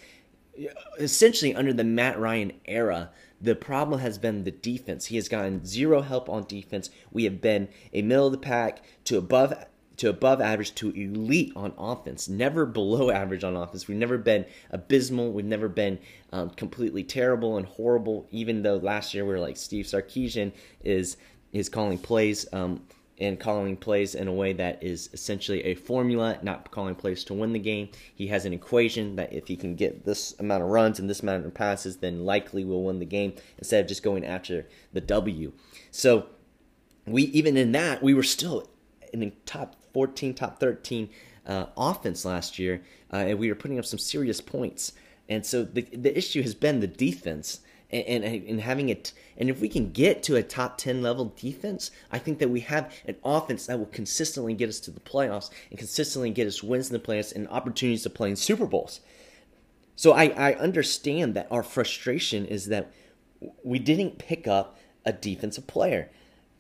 essentially 1.00 1.56
under 1.56 1.72
the 1.72 1.86
Matt 1.86 2.20
Ryan 2.20 2.52
era 2.66 3.12
the 3.42 3.56
problem 3.56 4.00
has 4.00 4.18
been 4.18 4.44
the 4.44 4.52
defense. 4.52 5.08
He 5.08 5.16
has 5.18 5.28
gotten 5.28 5.66
zero 5.66 6.02
help 6.02 6.30
on 6.30 6.46
defense. 6.46 6.90
We 7.12 7.26
have 7.26 7.42
been 7.42 7.68
a 7.94 8.02
middle 8.02 8.28
of 8.28 8.32
the 8.32 8.38
pack 8.38 8.82
to 9.06 9.18
above 9.18 9.54
to 9.98 10.10
above 10.10 10.42
average 10.42 10.76
to 10.76 10.90
elite 10.92 11.54
on 11.56 11.74
offense, 11.78 12.28
never 12.28 12.66
below 12.66 13.12
average 13.12 13.46
on 13.46 13.56
offense. 13.56 13.88
We've 13.88 13.98
never 13.98 14.18
been 14.18 14.46
abysmal. 14.72 15.32
We've 15.32 15.46
never 15.46 15.70
been 15.70 16.00
um, 16.34 16.50
completely 16.50 17.04
terrible 17.04 17.56
and 17.56 17.66
horrible. 17.66 18.28
Even 18.32 18.62
though 18.62 18.76
last 18.76 19.14
year 19.14 19.24
we 19.24 19.32
were 19.32 19.40
like 19.40 19.58
Steve 19.58 19.86
Sarkisian 19.86 20.52
is 20.84 21.18
is 21.54 21.70
calling 21.70 21.98
plays. 21.98 22.46
Um, 22.52 22.82
and 23.18 23.40
calling 23.40 23.78
plays 23.78 24.14
in 24.14 24.28
a 24.28 24.34
way 24.34 24.52
that 24.54 24.84
is 24.84 25.10
essentially 25.14 25.64
a 25.64 25.76
formula, 25.76 26.38
not 26.42 26.70
calling 26.72 26.96
plays 26.96 27.24
to 27.24 27.34
win 27.34 27.54
the 27.54 27.60
game. 27.60 27.90
He 28.14 28.28
has 28.28 28.46
an 28.46 28.54
equation 28.54 29.16
that 29.16 29.32
if 29.32 29.48
he 29.48 29.56
can 29.56 29.76
get 29.76 30.06
this 30.06 30.36
amount 30.40 30.64
of 30.64 30.70
runs 30.70 31.00
and 31.00 31.10
this 31.10 31.22
amount 31.22 31.46
of 31.46 31.54
passes, 31.54 31.98
then 31.98 32.26
likely 32.26 32.66
will 32.66 32.84
win 32.84 33.00
the 33.00 33.06
game 33.06 33.34
instead 33.58 33.82
of 33.82 33.88
just 33.88 34.04
going 34.04 34.26
after 34.26 34.68
the 34.92 35.02
W. 35.02 35.54
So 35.92 36.28
we 37.06 37.24
even 37.24 37.56
in 37.56 37.72
that 37.74 38.04
we 38.04 38.14
were 38.14 38.24
still 38.24 38.70
in 39.14 39.22
the 39.22 39.32
top 39.46 39.76
14, 39.94 40.34
top 40.34 40.60
13 40.60 41.10
uh, 41.46 41.68
offense 41.78 42.26
last 42.26 42.60
year, 42.60 42.82
uh, 43.14 43.18
and 43.18 43.40
we 43.40 43.48
were 43.48 43.56
putting 43.56 43.80
up 43.80 43.86
some 43.86 44.00
serious 44.00 44.42
points. 44.42 44.92
And 45.30 45.46
so 45.46 45.64
the 45.64 45.82
the 45.82 46.16
issue 46.18 46.42
has 46.42 46.54
been 46.54 46.82
the 46.82 46.88
defense 46.88 47.62
and, 47.92 48.24
and, 48.24 48.44
and 48.48 48.62
having 48.62 48.90
it. 48.90 49.14
And 49.38 49.50
if 49.50 49.62
we 49.62 49.70
can 49.70 49.92
get 49.92 50.24
to 50.24 50.36
a 50.36 50.44
top 50.44 50.78
10 50.78 51.02
level 51.02 51.34
defense, 51.40 51.92
I 52.12 52.20
think 52.20 52.40
that 52.40 52.50
we 52.50 52.62
have 52.62 52.94
an 53.08 53.16
offense 53.24 53.68
that 53.68 53.78
will 53.78 53.86
consistently 53.88 54.54
get 54.54 54.70
us 54.70 54.80
to 54.82 54.92
the 54.92 55.00
playoffs 55.00 55.50
and 55.70 55.78
consistently 55.78 56.30
get 56.30 56.48
us 56.48 56.64
wins 56.64 56.90
in 56.90 56.94
the 56.94 57.06
playoffs 57.06 57.36
and 57.36 57.48
opportunities 57.50 58.04
to 58.04 58.10
play 58.10 58.30
in 58.30 58.36
Super 58.36 58.66
Bowls. 58.66 59.02
So 59.96 60.12
I, 60.14 60.26
I 60.26 60.54
understand 60.56 61.36
that 61.36 61.48
our 61.50 61.64
frustration 61.64 62.46
is 62.46 62.68
that 62.68 62.92
we 63.64 63.80
didn't 63.80 64.18
pick 64.18 64.48
up 64.48 64.78
a 65.06 65.14
defensive 65.14 65.68
player. 65.68 66.10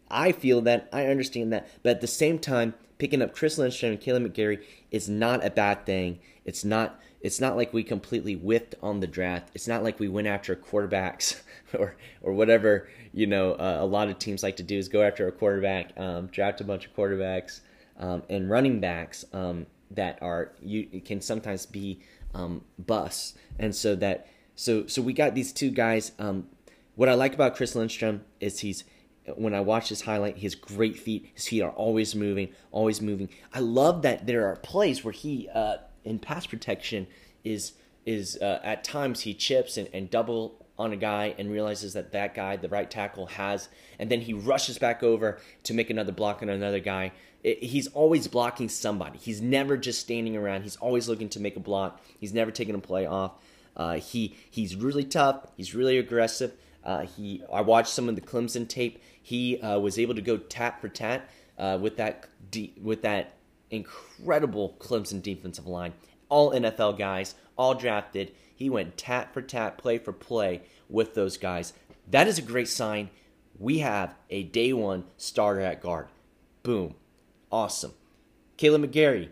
I 0.09 0.31
feel 0.31 0.61
that 0.61 0.87
I 0.93 1.07
understand 1.07 1.51
that, 1.51 1.67
but 1.83 1.89
at 1.89 2.01
the 2.01 2.07
same 2.07 2.39
time, 2.39 2.75
picking 2.97 3.21
up 3.21 3.33
Chris 3.33 3.57
Lindstrom 3.57 3.93
and 3.93 4.01
Kaleb 4.01 4.31
McGary 4.31 4.63
is 4.91 5.09
not 5.09 5.45
a 5.45 5.49
bad 5.49 5.85
thing. 5.85 6.19
It's 6.45 6.63
not 6.63 6.99
it's 7.25 7.41
not 7.41 7.55
like 7.55 7.73
we 7.73 7.83
completely 7.83 8.33
whiffed 8.33 8.75
on 8.83 8.99
the 8.99 9.07
draft. 9.07 9.49
It's 9.55 9.67
not 9.67 9.81
like 9.83 9.99
we 9.99 10.07
went 10.07 10.27
after 10.27 10.55
quarterbacks 10.55 11.41
or 11.73 11.95
or 12.21 12.33
whatever 12.33 12.87
you 13.13 13.25
know 13.25 13.53
uh, 13.53 13.77
a 13.79 13.85
lot 13.85 14.09
of 14.09 14.19
teams 14.19 14.43
like 14.43 14.57
to 14.57 14.63
do 14.63 14.77
is 14.77 14.87
go 14.89 15.01
after 15.01 15.27
a 15.27 15.31
quarterback, 15.31 15.91
um, 15.97 16.27
draft 16.27 16.61
a 16.61 16.63
bunch 16.63 16.85
of 16.85 16.95
quarterbacks 16.95 17.61
um, 17.99 18.21
and 18.29 18.47
running 18.47 18.79
backs 18.79 19.25
um, 19.33 19.65
that 19.89 20.21
are 20.21 20.51
you 20.61 21.01
can 21.03 21.19
sometimes 21.19 21.65
be 21.65 21.99
um, 22.35 22.61
busts, 22.77 23.33
and 23.57 23.75
so 23.75 23.95
that 23.95 24.27
so 24.55 24.85
so 24.85 25.01
we 25.01 25.11
got 25.11 25.33
these 25.33 25.51
two 25.51 25.71
guys. 25.71 26.11
Um, 26.19 26.47
what 26.93 27.09
I 27.09 27.15
like 27.15 27.33
about 27.33 27.55
Chris 27.55 27.75
Lindstrom 27.75 28.23
is 28.39 28.59
he's 28.59 28.83
when 29.35 29.55
I 29.55 29.61
watch 29.61 29.89
his 29.89 30.01
highlight, 30.01 30.37
his 30.37 30.53
great 30.53 30.99
feet. 30.99 31.31
His 31.33 31.47
feet 31.47 31.63
are 31.63 31.71
always 31.71 32.13
moving, 32.13 32.49
always 32.71 33.01
moving. 33.01 33.29
I 33.51 33.61
love 33.61 34.03
that 34.03 34.27
there 34.27 34.45
are 34.45 34.57
plays 34.57 35.03
where 35.03 35.11
he 35.11 35.49
uh, 35.51 35.77
in 36.05 36.19
pass 36.19 36.45
protection 36.45 37.07
is 37.43 37.73
is 38.05 38.37
uh, 38.37 38.59
at 38.63 38.83
times 38.83 39.21
he 39.21 39.33
chips 39.33 39.77
and, 39.77 39.89
and 39.91 40.09
double 40.09 40.65
on 40.77 40.91
a 40.91 40.95
guy 40.95 41.33
and 41.37 41.51
realizes 41.51 41.93
that 41.93 42.11
that 42.11 42.35
guy, 42.35 42.55
the 42.55 42.69
right 42.69 42.91
tackle, 42.91 43.25
has, 43.27 43.69
and 43.97 44.11
then 44.11 44.21
he 44.21 44.33
rushes 44.33 44.77
back 44.77 45.01
over 45.01 45.39
to 45.63 45.73
make 45.73 45.89
another 45.89 46.11
block 46.11 46.41
on 46.41 46.49
another 46.49 46.79
guy. 46.79 47.11
It, 47.43 47.63
he's 47.63 47.87
always 47.87 48.27
blocking 48.27 48.69
somebody. 48.69 49.17
He's 49.17 49.41
never 49.41 49.77
just 49.77 50.01
standing 50.01 50.35
around. 50.35 50.63
He's 50.63 50.75
always 50.75 51.07
looking 51.07 51.29
to 51.29 51.39
make 51.39 51.55
a 51.55 51.61
block. 51.61 52.01
He's 52.19 52.33
never 52.33 52.51
taking 52.51 52.75
a 52.75 52.79
play 52.79 53.05
off. 53.05 53.31
Uh, 53.75 53.95
he 53.95 54.35
he's 54.49 54.75
really 54.75 55.03
tough. 55.03 55.47
He's 55.57 55.73
really 55.73 55.97
aggressive. 55.97 56.53
Uh, 56.83 57.01
he 57.01 57.43
I 57.51 57.61
watched 57.61 57.89
some 57.89 58.07
of 58.07 58.15
the 58.15 58.21
Clemson 58.21 58.67
tape. 58.67 59.01
He 59.21 59.59
uh, 59.61 59.79
was 59.79 59.97
able 59.97 60.15
to 60.15 60.21
go 60.21 60.37
tat 60.37 60.79
for 60.79 60.89
tat 60.89 61.29
uh, 61.57 61.77
with 61.81 61.97
that 61.97 62.27
with 62.81 63.01
that 63.01 63.33
incredible 63.69 64.75
Clemson 64.79 65.21
defensive 65.21 65.67
line. 65.67 65.93
All 66.29 66.51
NFL 66.51 66.97
guys, 66.97 67.35
all 67.57 67.75
drafted. 67.75 68.31
He 68.55 68.69
went 68.69 68.97
tat 68.97 69.33
for 69.33 69.41
tat, 69.41 69.77
play 69.77 69.97
for 69.97 70.13
play 70.13 70.61
with 70.89 71.13
those 71.13 71.37
guys. 71.37 71.73
That 72.09 72.27
is 72.27 72.37
a 72.37 72.43
great 72.43 72.67
sign. 72.67 73.09
We 73.57 73.79
have 73.79 74.15
a 74.29 74.43
day 74.43 74.73
one 74.73 75.05
starter 75.17 75.61
at 75.61 75.81
guard. 75.81 76.07
Boom. 76.63 76.95
Awesome. 77.51 77.93
Kaleb 78.57 78.85
McGary. 78.85 79.29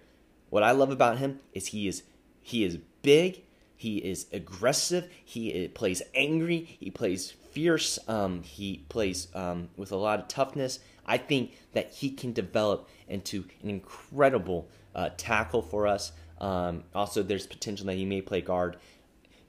What 0.50 0.63
I 0.63 0.72
love 0.72 0.92
about 0.92 1.18
him 1.18 1.40
is 1.54 1.68
he 1.68 1.88
is 1.88 2.04
he 2.42 2.63
is 2.63 2.78
big, 3.02 3.44
he 3.84 3.98
is 3.98 4.28
aggressive, 4.32 5.10
he 5.25 5.68
plays 5.68 6.02
angry, 6.16 6.78
he 6.80 6.90
plays 6.90 7.32
fierce, 7.32 8.00
um, 8.08 8.42
he 8.42 8.86
plays 8.88 9.28
um, 9.36 9.68
with 9.75 9.92
a 9.92 9.98
lot 9.98 10.20
of 10.20 10.30
toughness. 10.30 10.80
I 11.06 11.18
think 11.18 11.52
that 11.74 11.92
he 11.92 12.10
can 12.10 12.32
develop 12.32 12.88
into 13.10 13.44
an 13.62 13.70
incredible 13.70 14.70
uh, 14.96 15.10
tackle 15.18 15.62
for 15.62 15.86
us. 15.86 16.13
Um, 16.40 16.86
also, 16.96 17.24
there's 17.24 17.46
potential 17.46 17.86
that 17.88 17.96
he 17.96 18.06
may 18.06 18.22
play 18.22 18.40
guard. 18.40 18.78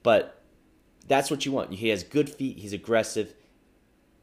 But 0.03 0.43
that's 1.07 1.31
what 1.31 1.45
you 1.45 1.53
want. 1.53 1.71
He 1.71 1.87
has 1.87 2.03
good 2.03 2.29
feet. 2.29 2.57
He's 2.57 2.73
aggressive, 2.73 3.33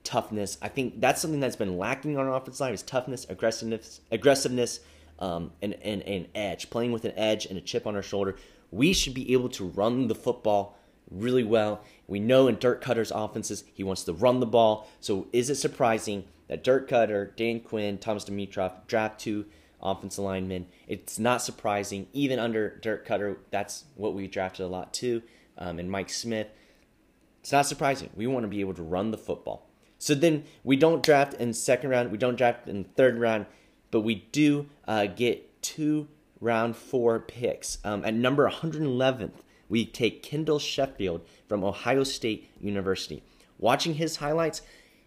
toughness. 0.04 0.58
I 0.60 0.68
think 0.68 1.00
that's 1.00 1.22
something 1.22 1.40
that's 1.40 1.56
been 1.56 1.78
lacking 1.78 2.18
on 2.18 2.26
our 2.26 2.36
offensive 2.36 2.60
line 2.60 2.74
is 2.74 2.82
toughness, 2.82 3.24
aggressiveness, 3.30 4.02
aggressiveness, 4.10 4.80
um, 5.20 5.52
and, 5.62 5.72
and, 5.82 6.02
and 6.02 6.28
edge. 6.34 6.68
Playing 6.68 6.92
with 6.92 7.06
an 7.06 7.14
edge 7.16 7.46
and 7.46 7.56
a 7.56 7.62
chip 7.62 7.86
on 7.86 7.96
our 7.96 8.02
shoulder. 8.02 8.36
We 8.72 8.92
should 8.92 9.14
be 9.14 9.32
able 9.32 9.50
to 9.50 9.68
run 9.68 10.08
the 10.08 10.14
football 10.16 10.76
really 11.10 11.44
well. 11.44 11.84
We 12.08 12.18
know 12.18 12.48
in 12.48 12.56
Dirk 12.56 12.82
Koetter's 12.82 13.12
offenses, 13.14 13.62
he 13.72 13.84
wants 13.84 14.02
to 14.04 14.12
run 14.12 14.40
the 14.40 14.46
ball. 14.46 14.88
So 14.98 15.28
is 15.32 15.50
it 15.50 15.56
surprising 15.56 16.24
that 16.48 16.64
Dirk 16.64 16.88
Koetter, 16.88 17.36
Dan 17.36 17.60
Quinn, 17.60 17.98
Thomas 17.98 18.24
Dimitroff 18.24 18.86
draft 18.86 19.20
two 19.20 19.46
offensive 19.80 20.24
linemen? 20.24 20.66
It's 20.88 21.18
not 21.18 21.42
surprising. 21.42 22.08
Even 22.12 22.38
under 22.38 22.78
Dirk 22.78 23.06
Koetter, 23.06 23.36
that's 23.50 23.84
what 23.94 24.14
we 24.14 24.26
drafted 24.26 24.64
a 24.64 24.68
lot 24.68 24.92
too 24.92 25.22
um, 25.58 25.78
and 25.78 25.90
Mike 25.90 26.10
Smith. 26.10 26.48
It's 27.40 27.52
not 27.52 27.66
surprising. 27.66 28.10
We 28.14 28.26
want 28.26 28.44
to 28.44 28.48
be 28.48 28.60
able 28.60 28.74
to 28.74 28.82
run 28.82 29.10
the 29.10 29.18
football. 29.18 29.68
So 29.98 30.14
then 30.14 30.44
we 30.64 30.76
don't 30.76 31.02
draft 31.02 31.34
in 31.34 31.52
second 31.52 31.90
round, 31.90 32.10
we 32.10 32.18
don't 32.18 32.36
draft 32.36 32.68
in 32.68 32.84
third 32.84 33.18
round, 33.18 33.46
but 33.90 34.00
we 34.00 34.26
do 34.32 34.66
uh, 34.88 35.06
get 35.06 35.62
two 35.62 36.08
round 36.42 36.76
four 36.76 37.20
picks. 37.20 37.78
Um, 37.84 38.04
at 38.04 38.14
number 38.14 38.50
111th, 38.50 39.32
we 39.68 39.86
take 39.86 40.22
Kendall 40.22 40.58
Sheffield 40.58 41.22
from 41.48 41.64
Ohio 41.64 42.04
State 42.04 42.50
University. 42.60 43.22
Watching 43.58 43.94
his 43.94 44.16
highlights, 44.16 44.60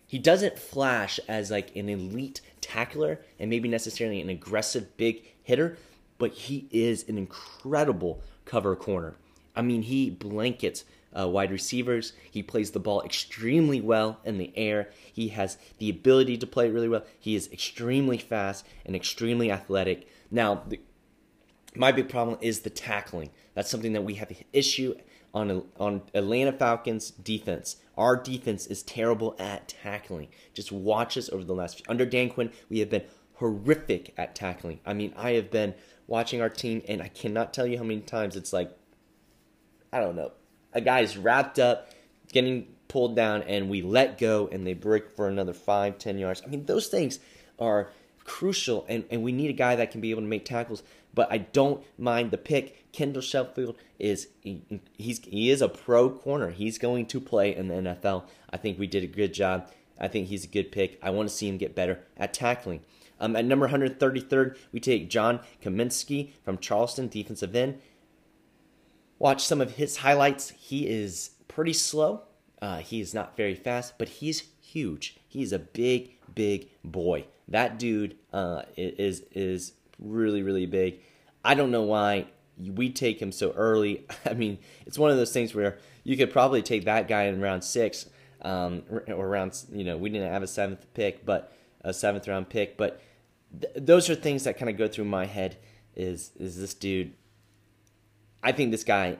he 0.08 0.18
doesn't 0.18 0.58
flash 0.58 1.20
as 1.28 1.52
like 1.52 1.76
an 1.76 1.90
elite 1.90 2.42
tackler 2.62 3.20
and 3.38 3.50
maybe 3.50 3.68
necessarily 3.68 4.22
an 4.22 4.30
aggressive 4.30 4.96
big 4.98 5.24
hitter, 5.44 5.78
but 6.18 6.32
he 6.32 6.68
is 6.72 7.08
an 7.10 7.18
incredible 7.18 8.22
cover 8.46 8.76
corner. 8.76 9.16
I 9.56 9.62
mean, 9.62 9.84
he 9.84 10.10
blankets 10.10 10.86
uh, 11.18 11.28
wide 11.28 11.52
receivers. 11.52 12.14
He 12.30 12.44
plays 12.44 12.72
the 12.72 12.80
ball 12.80 13.02
extremely 13.04 13.82
well 13.82 14.20
in 14.24 14.38
the 14.38 14.52
air. 14.56 14.90
He 15.12 15.30
has 15.30 15.58
the 15.80 15.90
ability 15.90 16.38
to 16.38 16.48
play 16.48 16.70
really 16.70 16.90
well. 16.90 17.04
He 17.20 17.36
is 17.36 17.52
extremely 17.52 18.18
fast 18.18 18.66
and 18.86 18.96
extremely 18.96 19.52
athletic. 19.52 20.08
Now, 20.32 20.64
the, 20.68 20.80
my 21.76 21.92
big 21.92 22.10
problem 22.10 22.38
is 22.42 22.62
the 22.62 22.70
tackling. 22.70 23.30
That's 23.54 23.70
something 23.70 23.94
that 23.94 24.04
we 24.04 24.16
have 24.16 24.30
an 24.30 24.38
issue 24.54 24.96
on 25.34 25.64
on 25.78 26.02
Atlanta 26.14 26.52
Falcons 26.52 27.12
defense. 27.12 27.78
Our 27.98 28.16
defense 28.16 28.68
is 28.68 28.84
terrible 28.84 29.36
at 29.40 29.68
tackling. 29.68 30.30
Just 30.54 30.72
watch 30.72 31.18
us 31.18 31.30
over 31.30 31.44
the 31.44 31.54
last 31.54 31.78
few. 31.78 31.86
Under 31.88 32.06
Dan 32.06 32.30
Quinn, 32.30 32.52
we 32.70 32.80
have 32.80 32.90
been 32.90 33.04
horrific 33.36 34.14
at 34.18 34.36
tackling. 34.36 34.80
I 34.86 34.94
mean, 34.94 35.14
I 35.16 35.32
have 35.32 35.52
been 35.52 35.76
watching 36.08 36.42
our 36.42 36.50
team, 36.50 36.82
and 36.88 37.02
I 37.02 37.08
cannot 37.10 37.54
tell 37.54 37.66
you 37.68 37.78
how 37.78 37.84
many 37.84 38.02
times 38.02 38.36
it's 38.36 38.54
like 38.54 38.76
I 39.92 40.00
don't 40.00 40.16
know, 40.16 40.32
a 40.74 40.82
guy's 40.82 41.18
wrapped 41.18 41.58
up, 41.58 41.90
getting 42.32 42.68
pulled 42.88 43.16
down, 43.16 43.44
and 43.44 43.70
we 43.70 43.82
let 43.82 44.18
go 44.18 44.50
and 44.52 44.66
they 44.68 44.74
break 44.74 45.16
for 45.16 45.28
another 45.28 45.54
five, 45.54 45.98
ten 45.98 46.18
yards. 46.18 46.42
I 46.46 46.50
mean, 46.50 46.66
those 46.66 46.88
things 46.88 47.20
are 47.60 47.90
crucial, 48.26 48.86
and, 48.90 49.06
and 49.10 49.24
we 49.24 49.32
need 49.32 49.50
a 49.50 49.54
guy 49.54 49.78
that 49.78 49.92
can 49.92 50.02
be 50.02 50.12
able 50.12 50.22
to 50.22 50.28
make 50.28 50.46
tackles. 50.46 50.84
But 51.16 51.32
I 51.32 51.40
don't 51.40 51.84
mind 51.98 52.32
the 52.32 52.38
pick. 52.38 52.92
Kendall 52.92 53.22
Sheffield 53.22 53.78
is 53.98 54.28
he, 54.42 54.62
he's 54.98 55.20
he 55.26 55.50
is 55.50 55.62
a 55.62 55.70
pro 55.70 56.10
corner. 56.10 56.52
He's 56.52 56.78
going 56.78 57.08
to 57.08 57.20
play 57.20 57.56
in 57.56 57.70
the 57.70 57.76
NFL. 57.76 58.26
I 58.50 58.58
think 58.58 58.78
we 58.78 58.86
did 58.88 59.04
a 59.04 59.08
good 59.08 59.34
job. 59.34 59.72
I 60.00 60.08
think 60.10 60.28
he's 60.28 60.44
a 60.44 60.50
good 60.50 60.72
pick. 60.72 61.00
I 61.02 61.10
want 61.10 61.30
to 61.30 61.36
see 61.36 61.48
him 61.48 61.58
get 61.58 61.74
better 61.74 62.02
at 62.18 62.34
tackling. 62.34 62.82
Um, 63.20 63.36
at 63.36 63.46
number 63.46 63.70
133rd, 63.70 64.58
we 64.74 64.82
take 64.82 65.10
John 65.10 65.40
Cominsky 65.64 66.34
from 66.44 66.58
Charleston, 66.58 67.08
defensive 67.08 67.56
end. 67.56 67.80
Watch 69.20 69.46
some 69.46 69.62
of 69.62 69.76
his 69.76 69.98
highlights. 69.98 70.50
He 70.50 70.88
is 70.88 71.32
pretty 71.48 71.72
slow. 71.72 72.24
Uh, 72.62 72.80
he 72.80 73.00
is 73.00 73.14
not 73.14 73.38
very 73.38 73.56
fast, 73.56 73.98
but 73.98 74.10
he's 74.10 74.44
huge. 74.62 75.18
He's 75.28 75.54
a 75.54 75.60
big, 75.60 76.16
big 76.34 76.70
boy. 76.84 77.26
That 77.48 77.80
dude 77.80 78.18
uh, 78.34 78.64
is 78.76 79.22
is 79.32 79.74
really, 80.00 80.44
really 80.44 80.66
big. 80.66 81.00
I 81.44 81.54
don't 81.54 81.72
know 81.72 81.84
why 81.84 82.28
we 82.58 82.90
take 82.90 83.22
him 83.22 83.32
so 83.32 83.52
early. 83.52 84.06
I 84.26 84.34
mean, 84.34 84.60
it's 84.86 84.98
one 84.98 85.12
of 85.12 85.18
those 85.18 85.32
things 85.32 85.54
where 85.54 85.78
you 86.04 86.18
could 86.18 86.32
probably 86.32 86.62
take 86.62 86.86
that 86.86 87.08
guy 87.08 87.24
in 87.24 87.42
round 87.42 87.64
six, 87.64 88.08
um, 88.42 88.84
or 89.08 89.28
round. 89.28 89.62
You 89.72 89.84
know, 89.84 89.98
we 89.98 90.10
didn't 90.10 90.32
have 90.32 90.44
a 90.44 90.48
seventh 90.48 90.86
pick, 90.94 91.26
but 91.26 91.54
a 91.82 91.94
seventh 91.94 92.28
round 92.28 92.50
pick. 92.50 92.78
But 92.78 93.02
th- 93.60 93.74
those 93.76 94.10
are 94.10 94.16
things 94.16 94.44
that 94.44 94.58
kind 94.58 94.70
of 94.70 94.78
go 94.78 94.88
through 94.88 95.06
my 95.06 95.26
head. 95.26 95.58
Is 95.96 96.32
is 96.38 96.60
this 96.60 96.74
dude 96.74 97.14
I 98.46 98.52
think 98.52 98.70
this 98.70 98.84
guy, 98.84 99.18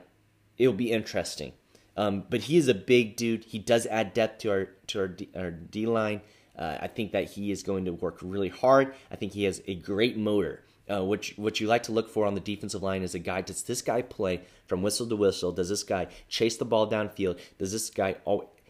it'll 0.56 0.72
be 0.72 0.92
interesting. 0.92 1.52
Um, 1.96 2.24
but 2.30 2.42
he 2.42 2.56
is 2.56 2.68
a 2.68 2.74
big 2.74 3.16
dude. 3.16 3.42
He 3.42 3.58
does 3.58 3.84
add 3.86 4.14
depth 4.14 4.42
to 4.42 4.50
our 4.50 4.64
to 4.86 5.00
our 5.00 5.08
D, 5.08 5.28
our 5.34 5.50
D 5.50 5.86
line. 5.86 6.20
Uh, 6.58 6.78
I 6.80 6.88
think 6.88 7.12
that 7.12 7.30
he 7.30 7.50
is 7.50 7.62
going 7.62 7.84
to 7.84 7.92
work 7.92 8.18
really 8.22 8.48
hard. 8.48 8.94
I 9.10 9.16
think 9.16 9.32
he 9.32 9.44
has 9.44 9.62
a 9.66 9.74
great 9.74 10.16
motor. 10.16 10.62
Uh, 10.88 11.04
which 11.04 11.34
what 11.34 11.58
you 11.58 11.66
like 11.66 11.82
to 11.82 11.90
look 11.90 12.08
for 12.08 12.24
on 12.26 12.34
the 12.34 12.40
defensive 12.40 12.80
line 12.80 13.02
is 13.02 13.12
a 13.12 13.18
guy. 13.18 13.40
Does 13.40 13.64
this 13.64 13.82
guy 13.82 14.02
play 14.02 14.42
from 14.68 14.82
whistle 14.82 15.08
to 15.08 15.16
whistle? 15.16 15.50
Does 15.50 15.68
this 15.68 15.82
guy 15.82 16.06
chase 16.28 16.56
the 16.56 16.64
ball 16.64 16.88
downfield? 16.88 17.40
Does 17.58 17.72
this 17.72 17.90
guy 17.90 18.14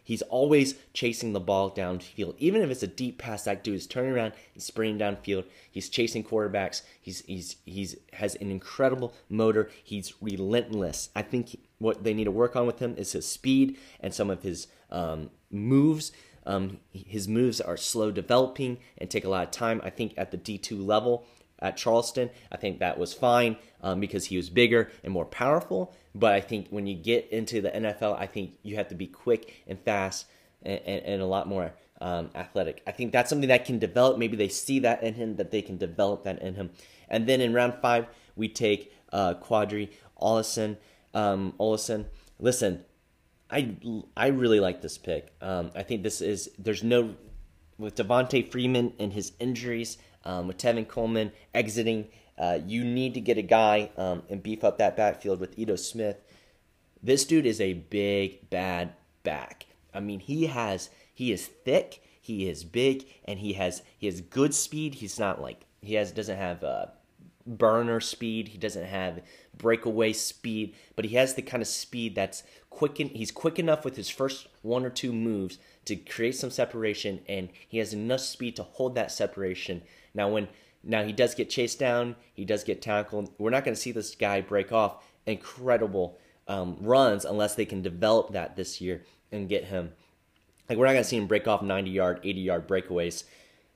He's 0.07 0.21
always 0.21 0.75
chasing 0.93 1.33
the 1.33 1.41
ball 1.41 1.69
downfield. 1.69 2.35
Even 2.37 2.61
if 2.61 2.69
it's 2.69 2.81
a 2.81 2.87
deep 2.87 3.17
pass, 3.17 3.43
that 3.43 3.61
dude 3.61 3.75
is 3.75 3.85
turning 3.85 4.13
around 4.13 4.31
and 4.53 4.63
sprinting 4.63 4.97
downfield. 4.97 5.43
He's 5.69 5.89
chasing 5.89 6.23
quarterbacks. 6.23 6.81
He's 7.01 7.25
he's 7.25 7.57
he's 7.65 7.97
has 8.13 8.35
an 8.35 8.49
incredible 8.49 9.13
motor. 9.27 9.69
He's 9.83 10.13
relentless. 10.21 11.09
I 11.13 11.23
think 11.23 11.59
what 11.79 12.05
they 12.05 12.13
need 12.13 12.23
to 12.23 12.31
work 12.31 12.55
on 12.55 12.65
with 12.65 12.79
him 12.79 12.95
is 12.95 13.11
his 13.11 13.29
speed 13.29 13.79
and 13.99 14.13
some 14.13 14.29
of 14.29 14.43
his 14.43 14.67
um, 14.91 15.29
moves. 15.51 16.13
Um, 16.47 16.79
his 16.91 17.27
moves 17.27 17.61
are 17.61 17.77
slow 17.77 18.09
developing 18.09 18.79
and 18.97 19.09
take 19.09 19.25
a 19.25 19.29
lot 19.29 19.43
of 19.43 19.51
time. 19.51 19.81
I 19.83 19.91
think 19.91 20.15
at 20.17 20.31
the 20.31 20.37
D2 20.37 20.83
level, 20.83 21.27
at 21.59 21.77
Charleston. 21.77 22.29
I 22.51 22.57
think 22.57 22.79
that 22.79 22.97
was 22.97 23.13
fine 23.13 23.57
um, 23.81 23.99
because 23.99 24.25
he 24.25 24.37
was 24.37 24.49
bigger 24.49 24.91
and 25.03 25.11
more 25.11 25.25
powerful. 25.25 25.93
But 26.13 26.33
I 26.33 26.41
think 26.41 26.67
when 26.69 26.87
you 26.87 26.95
get 26.95 27.29
into 27.31 27.61
the 27.61 27.69
NFL, 27.69 28.17
I 28.19 28.27
think 28.27 28.57
you 28.63 28.75
have 28.75 28.89
to 28.89 28.95
be 28.95 29.07
quick 29.07 29.63
and 29.67 29.79
fast 29.79 30.27
and, 30.63 30.79
and, 30.85 31.05
and 31.05 31.21
a 31.21 31.25
lot 31.25 31.47
more 31.47 31.73
um, 32.01 32.29
athletic. 32.35 32.81
I 32.85 32.91
think 32.91 33.11
that's 33.11 33.29
something 33.29 33.49
that 33.49 33.65
can 33.65 33.79
develop. 33.79 34.17
Maybe 34.17 34.37
they 34.37 34.49
see 34.49 34.79
that 34.79 35.03
in 35.03 35.15
him, 35.15 35.35
that 35.37 35.51
they 35.51 35.61
can 35.61 35.77
develop 35.77 36.23
that 36.23 36.41
in 36.41 36.55
him. 36.55 36.71
And 37.09 37.27
then 37.27 37.41
in 37.41 37.53
round 37.53 37.75
five, 37.81 38.07
we 38.35 38.49
take 38.49 38.93
uh, 39.11 39.35
Qadree 39.35 39.89
Ollison. 40.21 40.77
Um, 41.13 41.53
Ollison. 41.59 42.05
Listen, 42.39 42.83
I 43.49 43.75
I 44.15 44.27
really 44.27 44.59
like 44.59 44.81
this 44.81 44.97
pick. 44.97 45.33
Um, 45.41 45.71
I 45.75 45.83
think 45.83 46.03
this 46.03 46.21
is 46.21 46.49
there's 46.57 46.83
no 46.83 47.15
with 47.77 47.95
Devonta 47.95 48.49
Freeman 48.51 48.93
and 48.99 49.13
his 49.13 49.33
injuries, 49.39 49.97
um, 50.25 50.47
with 50.47 50.57
Tevin 50.57 50.87
Coleman 50.87 51.31
exiting. 51.53 52.07
Uh, 52.37 52.59
you 52.65 52.83
need 52.83 53.13
to 53.15 53.21
get 53.21 53.37
a 53.37 53.41
guy 53.43 53.89
um, 53.97 54.23
and 54.29 54.43
beef 54.43 54.63
up 54.63 54.77
that 54.77 54.95
backfield 54.95 55.39
with 55.39 55.57
Ito 55.57 55.75
Smith. 55.75 56.17
This 57.01 57.25
dude 57.25 57.45
is 57.45 57.61
a 57.61 57.73
big 57.73 58.49
bad 58.49 58.93
back. 59.23 59.65
I 59.93 59.99
mean, 59.99 60.19
he 60.19 60.47
has 60.47 60.89
he 61.13 61.31
is 61.31 61.47
thick, 61.47 62.03
he 62.21 62.49
is 62.49 62.63
big, 62.63 63.05
and 63.25 63.39
he 63.39 63.53
has 63.53 63.81
he 63.97 64.07
has 64.07 64.21
good 64.21 64.53
speed. 64.53 64.95
He's 64.95 65.17
not 65.17 65.41
like 65.41 65.65
he 65.81 65.95
has 65.95 66.11
doesn't 66.11 66.37
have 66.37 66.63
uh, 66.63 66.87
burner 67.47 67.99
speed. 67.99 68.49
He 68.49 68.57
doesn't 68.57 68.85
have 68.85 69.21
breakaway 69.57 70.13
speed, 70.13 70.75
but 70.95 71.05
he 71.05 71.15
has 71.15 71.33
the 71.33 71.41
kind 71.41 71.61
of 71.61 71.67
speed 71.67 72.15
that's 72.15 72.43
quick. 72.77 72.99
In, 72.99 73.09
he's 73.09 73.31
quick 73.31 73.57
enough 73.57 73.83
with 73.83 73.95
his 73.95 74.07
first 74.07 74.47
one 74.61 74.85
or 74.85 74.91
two 74.91 75.11
moves 75.11 75.57
to 75.85 75.95
create 75.95 76.35
some 76.35 76.51
separation, 76.51 77.21
and 77.27 77.49
he 77.67 77.79
has 77.79 77.91
enough 77.91 78.21
speed 78.21 78.55
to 78.57 78.63
hold 78.63 78.93
that 78.95 79.11
separation. 79.11 79.81
Now, 80.13 80.29
when 80.29 80.47
now 80.83 81.03
he 81.03 81.11
does 81.11 81.33
get 81.33 81.49
chased 81.49 81.79
down, 81.79 82.15
he 82.35 82.45
does 82.45 82.63
get 82.63 82.81
tackled. 82.81 83.31
We're 83.39 83.49
not 83.49 83.65
going 83.65 83.73
to 83.73 83.81
see 83.81 83.91
this 83.91 84.13
guy 84.13 84.41
break 84.41 84.71
off 84.71 85.03
incredible 85.25 86.19
um, 86.47 86.77
runs 86.79 87.25
unless 87.25 87.55
they 87.55 87.65
can 87.65 87.81
develop 87.81 88.31
that 88.33 88.55
this 88.55 88.79
year 88.79 89.01
and 89.31 89.49
get 89.49 89.65
him. 89.65 89.93
Like 90.69 90.77
we're 90.77 90.85
not 90.85 90.93
going 90.93 91.03
to 91.03 91.09
see 91.09 91.17
him 91.17 91.27
break 91.27 91.47
off 91.47 91.63
90 91.63 91.89
yard, 91.89 92.19
80 92.23 92.39
yard 92.39 92.67
breakaways 92.67 93.23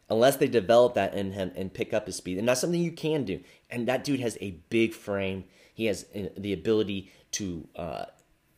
unless 0.10 0.36
they 0.36 0.48
develop 0.48 0.94
that 0.94 1.14
in 1.14 1.32
him 1.32 1.52
and 1.56 1.74
pick 1.74 1.94
up 1.94 2.06
his 2.06 2.18
speed. 2.18 2.38
And 2.38 2.48
that's 2.48 2.62
something 2.62 2.82
you 2.82 2.92
can 2.92 3.24
do. 3.24 3.40
And 3.70 3.88
that 3.88 4.04
dude 4.04 4.20
has 4.20 4.38
a 4.42 4.52
big 4.70 4.94
frame. 4.94 5.46
He 5.74 5.86
has 5.86 6.06
uh, 6.16 6.28
the 6.38 6.54
ability 6.54 7.12
to. 7.32 7.68
Uh, 7.76 8.06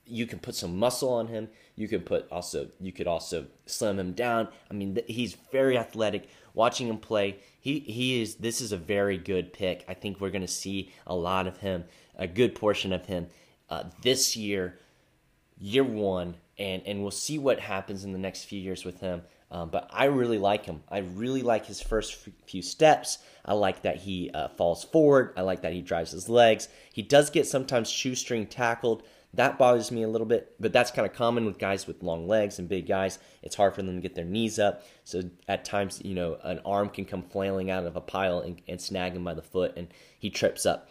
you 0.05 0.25
can 0.25 0.39
put 0.39 0.55
some 0.55 0.77
muscle 0.77 1.13
on 1.13 1.27
him. 1.27 1.49
You 1.75 1.87
can 1.87 2.01
put 2.01 2.27
also. 2.31 2.67
You 2.79 2.91
could 2.91 3.07
also 3.07 3.45
slim 3.65 3.99
him 3.99 4.13
down. 4.13 4.47
I 4.69 4.73
mean, 4.73 4.99
he's 5.07 5.35
very 5.51 5.77
athletic. 5.77 6.27
Watching 6.53 6.87
him 6.87 6.97
play, 6.97 7.37
he 7.59 7.79
he 7.79 8.21
is. 8.21 8.35
This 8.35 8.61
is 8.61 8.71
a 8.71 8.77
very 8.77 9.17
good 9.17 9.53
pick. 9.53 9.85
I 9.87 9.93
think 9.93 10.19
we're 10.19 10.29
going 10.29 10.41
to 10.41 10.47
see 10.47 10.91
a 11.07 11.15
lot 11.15 11.47
of 11.47 11.57
him, 11.57 11.85
a 12.15 12.27
good 12.27 12.53
portion 12.53 12.93
of 12.93 13.05
him, 13.05 13.27
uh, 13.69 13.85
this 14.01 14.37
year, 14.37 14.77
year 15.57 15.83
one, 15.83 16.35
and 16.59 16.83
and 16.85 17.01
we'll 17.01 17.11
see 17.11 17.39
what 17.39 17.59
happens 17.59 18.03
in 18.03 18.11
the 18.11 18.19
next 18.19 18.43
few 18.43 18.59
years 18.59 18.85
with 18.85 18.99
him. 18.99 19.23
Um, 19.49 19.69
but 19.69 19.87
I 19.93 20.05
really 20.05 20.39
like 20.39 20.65
him. 20.65 20.81
I 20.89 20.99
really 20.99 21.43
like 21.43 21.67
his 21.67 21.79
first 21.79 22.27
few 22.47 22.63
steps. 22.63 23.19
I 23.45 23.53
like 23.53 23.83
that 23.83 23.97
he 23.97 24.31
uh, 24.33 24.47
falls 24.47 24.83
forward. 24.83 25.33
I 25.37 25.41
like 25.41 25.61
that 25.61 25.73
he 25.73 25.81
drives 25.81 26.11
his 26.11 26.27
legs. 26.27 26.69
He 26.91 27.03
does 27.03 27.29
get 27.29 27.45
sometimes 27.45 27.87
shoestring 27.87 28.47
tackled. 28.47 29.03
That 29.35 29.57
bothers 29.57 29.91
me 29.91 30.03
a 30.03 30.07
little 30.07 30.27
bit, 30.27 30.53
but 30.59 30.71
that's 30.71 30.91
kind 30.91 31.07
of 31.07 31.15
common 31.15 31.45
with 31.45 31.57
guys 31.57 31.87
with 31.87 32.03
long 32.03 32.27
legs 32.27 32.59
and 32.59 32.69
big 32.69 32.87
guys. 32.87 33.17
It's 33.41 33.55
hard 33.55 33.73
for 33.73 33.81
them 33.81 33.95
to 33.95 34.01
get 34.01 34.13
their 34.13 34.25
knees 34.25 34.59
up. 34.59 34.85
So 35.05 35.23
at 35.47 35.65
times, 35.65 36.01
you 36.05 36.13
know, 36.13 36.37
an 36.43 36.59
arm 36.63 36.89
can 36.89 37.05
come 37.05 37.23
flailing 37.23 37.71
out 37.71 37.85
of 37.85 37.95
a 37.95 38.01
pile 38.01 38.39
and, 38.39 38.61
and 38.67 38.79
snag 38.79 39.13
him 39.13 39.23
by 39.23 39.33
the 39.33 39.41
foot, 39.41 39.73
and 39.75 39.87
he 40.19 40.29
trips 40.29 40.67
up. 40.67 40.87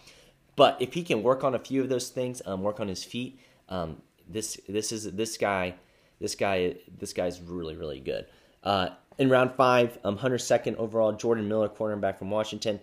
But 0.56 0.76
if 0.80 0.94
he 0.94 1.04
can 1.04 1.22
work 1.22 1.44
on 1.44 1.54
a 1.54 1.58
few 1.58 1.82
of 1.82 1.88
those 1.88 2.08
things, 2.08 2.42
um, 2.44 2.62
work 2.62 2.80
on 2.80 2.88
his 2.88 3.04
feet, 3.04 3.38
um, 3.68 4.02
this 4.28 4.58
this 4.68 4.90
is 4.90 5.12
this 5.12 5.36
guy, 5.36 5.76
this 6.20 6.34
guy, 6.34 6.76
this 6.98 7.12
guy's 7.12 7.40
really 7.40 7.76
really 7.76 8.00
good. 8.00 8.26
Uh, 8.64 8.88
in 9.18 9.30
round 9.30 9.52
five, 9.56 9.98
um, 10.04 10.16
Hunter 10.16 10.38
second 10.38 10.76
overall, 10.76 11.12
Jordan 11.12 11.48
Miller, 11.48 11.68
cornerback 11.68 12.18
from 12.18 12.30
Washington. 12.30 12.80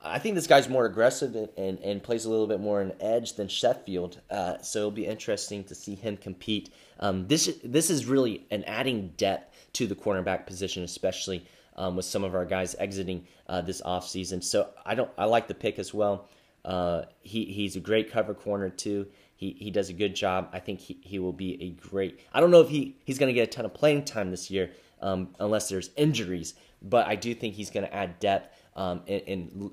I 0.00 0.18
think 0.20 0.36
this 0.36 0.46
guy's 0.46 0.68
more 0.68 0.86
aggressive 0.86 1.34
and, 1.34 1.48
and, 1.56 1.78
and 1.80 2.02
plays 2.02 2.24
a 2.24 2.30
little 2.30 2.46
bit 2.46 2.60
more 2.60 2.80
an 2.80 2.92
edge 3.00 3.34
than 3.34 3.48
Sheffield, 3.48 4.20
uh, 4.30 4.58
so 4.62 4.78
it'll 4.80 4.90
be 4.92 5.06
interesting 5.06 5.64
to 5.64 5.74
see 5.74 5.96
him 5.96 6.16
compete. 6.16 6.70
Um, 7.00 7.26
this 7.26 7.58
this 7.64 7.90
is 7.90 8.06
really 8.06 8.46
an 8.50 8.62
adding 8.64 9.12
depth 9.16 9.56
to 9.74 9.86
the 9.86 9.96
cornerback 9.96 10.46
position, 10.46 10.84
especially 10.84 11.44
um, 11.76 11.96
with 11.96 12.04
some 12.04 12.22
of 12.22 12.34
our 12.34 12.44
guys 12.44 12.76
exiting 12.78 13.26
uh, 13.48 13.60
this 13.60 13.82
offseason. 13.82 14.42
So 14.42 14.68
I 14.86 14.94
don't 14.94 15.10
I 15.18 15.24
like 15.24 15.48
the 15.48 15.54
pick 15.54 15.80
as 15.80 15.92
well. 15.92 16.28
Uh, 16.64 17.02
he 17.20 17.44
he's 17.46 17.74
a 17.74 17.80
great 17.80 18.12
cover 18.12 18.34
corner 18.34 18.70
too. 18.70 19.06
He 19.34 19.56
he 19.58 19.70
does 19.70 19.90
a 19.90 19.94
good 19.94 20.14
job. 20.14 20.50
I 20.52 20.60
think 20.60 20.78
he, 20.80 20.98
he 21.02 21.18
will 21.18 21.32
be 21.32 21.60
a 21.60 21.70
great. 21.70 22.20
I 22.32 22.40
don't 22.40 22.52
know 22.52 22.60
if 22.60 22.68
he 22.68 22.96
he's 23.04 23.18
going 23.18 23.28
to 23.28 23.34
get 23.34 23.48
a 23.48 23.50
ton 23.50 23.64
of 23.64 23.74
playing 23.74 24.04
time 24.04 24.30
this 24.30 24.48
year, 24.48 24.70
um, 25.00 25.34
unless 25.40 25.68
there's 25.68 25.90
injuries. 25.96 26.54
But 26.82 27.08
I 27.08 27.16
do 27.16 27.34
think 27.34 27.54
he's 27.54 27.70
going 27.70 27.84
to 27.84 27.92
add 27.92 28.20
depth 28.20 28.54
um, 28.78 29.02
and, 29.08 29.22
and 29.26 29.70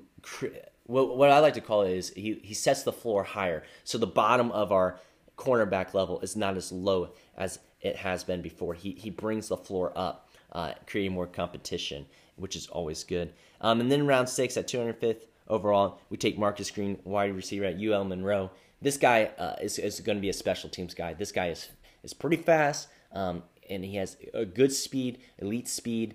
what, 0.84 1.30
I 1.30 1.38
like 1.40 1.54
to 1.54 1.60
call 1.60 1.82
it 1.82 1.92
is 1.92 2.10
he, 2.10 2.40
he 2.42 2.54
sets 2.54 2.82
the 2.82 2.92
floor 2.92 3.22
higher. 3.24 3.62
So 3.84 3.98
the 3.98 4.06
bottom 4.06 4.50
of 4.52 4.72
our 4.72 4.98
cornerback 5.36 5.94
level 5.94 6.20
is 6.20 6.36
not 6.36 6.56
as 6.56 6.72
low 6.72 7.10
as 7.36 7.58
it 7.80 7.96
has 7.96 8.24
been 8.24 8.42
before. 8.42 8.74
He, 8.74 8.92
he 8.92 9.10
brings 9.10 9.48
the 9.48 9.56
floor 9.56 9.92
up, 9.96 10.28
uh, 10.52 10.72
creating 10.86 11.12
more 11.12 11.26
competition, 11.26 12.06
which 12.36 12.56
is 12.56 12.66
always 12.68 13.04
good. 13.04 13.32
Um, 13.60 13.80
and 13.80 13.90
then 13.90 14.06
round 14.06 14.28
six 14.28 14.56
at 14.56 14.68
205th 14.68 15.22
overall, 15.48 16.00
we 16.10 16.16
take 16.16 16.38
Marcus 16.38 16.70
Green, 16.70 16.98
wide 17.04 17.34
receiver 17.34 17.64
at 17.66 17.80
UL 17.80 18.04
Monroe. 18.04 18.50
This 18.80 18.96
guy 18.96 19.30
uh, 19.38 19.56
is, 19.60 19.78
is 19.78 20.00
going 20.00 20.18
to 20.18 20.22
be 20.22 20.28
a 20.28 20.34
special 20.34 20.68
teams 20.68 20.94
guy. 20.94 21.14
This 21.14 21.32
guy 21.32 21.48
is 21.48 21.68
is 22.06 22.14
pretty 22.14 22.36
fast. 22.36 22.88
Um, 23.12 23.42
and 23.68 23.84
he 23.84 23.96
has 23.96 24.16
a 24.32 24.44
good 24.44 24.72
speed, 24.72 25.18
elite 25.38 25.68
speed. 25.68 26.14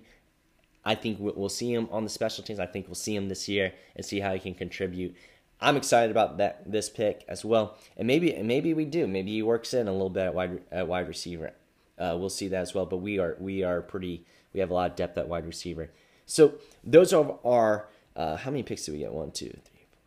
I 0.84 0.94
think 0.94 1.18
we'll 1.20 1.48
see 1.48 1.72
him 1.72 1.88
on 1.92 2.04
the 2.04 2.10
special 2.10 2.42
teams. 2.42 2.58
I 2.58 2.66
think 2.66 2.88
we'll 2.88 2.94
see 2.94 3.14
him 3.14 3.28
this 3.28 3.48
year 3.48 3.72
and 3.94 4.04
see 4.04 4.20
how 4.20 4.32
he 4.32 4.40
can 4.40 4.54
contribute. 4.54 5.14
I'm 5.60 5.76
excited 5.76 6.10
about 6.10 6.38
that 6.38 6.70
this 6.70 6.90
pick 6.90 7.24
as 7.28 7.44
well, 7.44 7.76
and 7.96 8.06
maybe 8.06 8.36
maybe 8.42 8.74
we 8.74 8.84
do. 8.84 9.06
Maybe 9.06 9.30
he 9.30 9.42
works 9.42 9.72
in 9.72 9.86
a 9.86 9.92
little 9.92 10.10
bit 10.10 10.26
at 10.26 10.34
wide 10.34 10.60
at 10.72 10.88
wide 10.88 11.06
receiver. 11.06 11.52
Uh, 11.96 12.16
we'll 12.18 12.30
see 12.30 12.48
that 12.48 12.62
as 12.62 12.74
well. 12.74 12.84
But 12.84 12.96
we 12.96 13.20
are 13.20 13.36
we 13.38 13.62
are 13.62 13.80
pretty. 13.80 14.24
We 14.52 14.60
have 14.60 14.70
a 14.70 14.74
lot 14.74 14.90
of 14.90 14.96
depth 14.96 15.16
at 15.16 15.28
wide 15.28 15.46
receiver. 15.46 15.90
So 16.26 16.54
those 16.82 17.12
are 17.12 17.38
our 17.44 17.88
uh, 18.16 18.36
how 18.36 18.50
many 18.50 18.64
picks 18.64 18.86
do 18.86 18.92
we 18.92 18.98
get? 18.98 19.12
One, 19.12 19.30
two, 19.30 19.46
three, 19.46 19.86
four. 19.88 19.98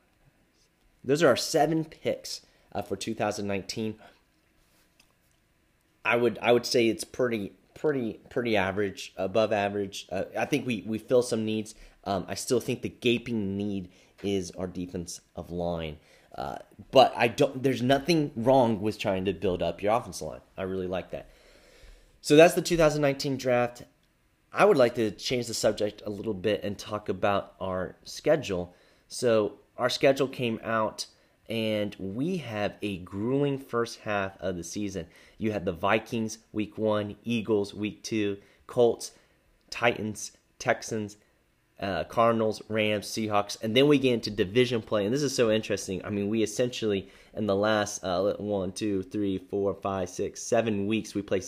Those 1.05 1.23
are 1.23 1.29
our 1.29 1.37
seven 1.37 1.85
picks 1.85 2.41
uh, 2.73 2.81
for 2.81 2.97
2019. 2.97 3.95
I 6.03 6.15
would 6.17 6.37
I 6.41 6.51
would 6.51 6.65
say 6.65 6.89
it's 6.89 7.05
pretty 7.05 7.53
pretty 7.85 8.13
pretty 8.29 8.57
average, 8.57 9.13
above 9.15 9.53
average. 9.53 10.07
Uh, 10.11 10.23
I 10.35 10.45
think 10.45 10.65
we 10.65 10.83
we 10.87 10.97
fill 10.97 11.21
some 11.21 11.45
needs. 11.45 11.75
Um, 12.03 12.25
I 12.27 12.33
still 12.33 12.59
think 12.59 12.81
the 12.81 12.89
gaping 12.89 13.55
need 13.57 13.89
is 14.23 14.49
our 14.51 14.65
defense 14.65 15.21
of 15.35 15.51
line. 15.51 15.97
Uh, 16.35 16.57
but 16.89 17.13
I 17.15 17.27
don't. 17.27 17.61
There's 17.61 17.83
nothing 17.83 18.31
wrong 18.35 18.81
with 18.81 18.97
trying 18.97 19.25
to 19.25 19.33
build 19.33 19.61
up 19.61 19.83
your 19.83 19.93
offensive 19.93 20.27
line. 20.27 20.41
I 20.57 20.63
really 20.63 20.87
like 20.87 21.11
that. 21.11 21.29
So 22.21 22.35
that's 22.35 22.55
the 22.55 22.61
2019 22.63 23.37
draft. 23.37 23.83
I 24.51 24.65
would 24.65 24.77
like 24.77 24.95
to 24.95 25.11
change 25.11 25.45
the 25.45 25.53
subject 25.53 26.01
a 26.07 26.09
little 26.09 26.33
bit 26.33 26.63
and 26.63 26.79
talk 26.79 27.07
about 27.07 27.53
our 27.61 27.97
schedule. 28.03 28.73
So 29.07 29.59
our 29.77 29.91
schedule 29.91 30.27
came 30.27 30.59
out 30.63 31.05
and 31.49 31.95
we 31.99 32.37
have 32.37 32.75
a 32.81 32.97
grueling 32.99 33.59
first 33.59 33.99
half 33.99 34.37
of 34.39 34.55
the 34.55 34.63
season. 34.63 35.07
You 35.37 35.51
had 35.51 35.65
the 35.65 35.71
Vikings 35.71 36.39
week 36.51 36.77
one, 36.77 37.15
Eagles 37.23 37.73
week 37.73 38.03
two, 38.03 38.37
Colts, 38.67 39.11
Titans, 39.69 40.31
Texans, 40.57 41.17
uh, 41.79 42.05
Cardinals, 42.05 42.61
Rams, 42.69 43.07
Seahawks, 43.07 43.61
and 43.61 43.75
then 43.75 43.87
we 43.87 43.99
get 43.99 44.13
into 44.13 44.31
division 44.31 44.81
play. 44.81 45.05
And 45.05 45.13
this 45.13 45.21
is 45.21 45.35
so 45.35 45.51
interesting. 45.51 46.03
I 46.05 46.09
mean, 46.09 46.29
we 46.29 46.41
essentially 46.41 47.09
in 47.33 47.45
the 47.45 47.55
last 47.55 48.03
uh, 48.03 48.33
one, 48.37 48.71
two, 48.71 49.03
three, 49.03 49.37
four, 49.37 49.73
five, 49.73 50.09
six, 50.09 50.41
seven 50.41 50.87
weeks 50.87 51.13
we 51.13 51.21
play 51.21 51.41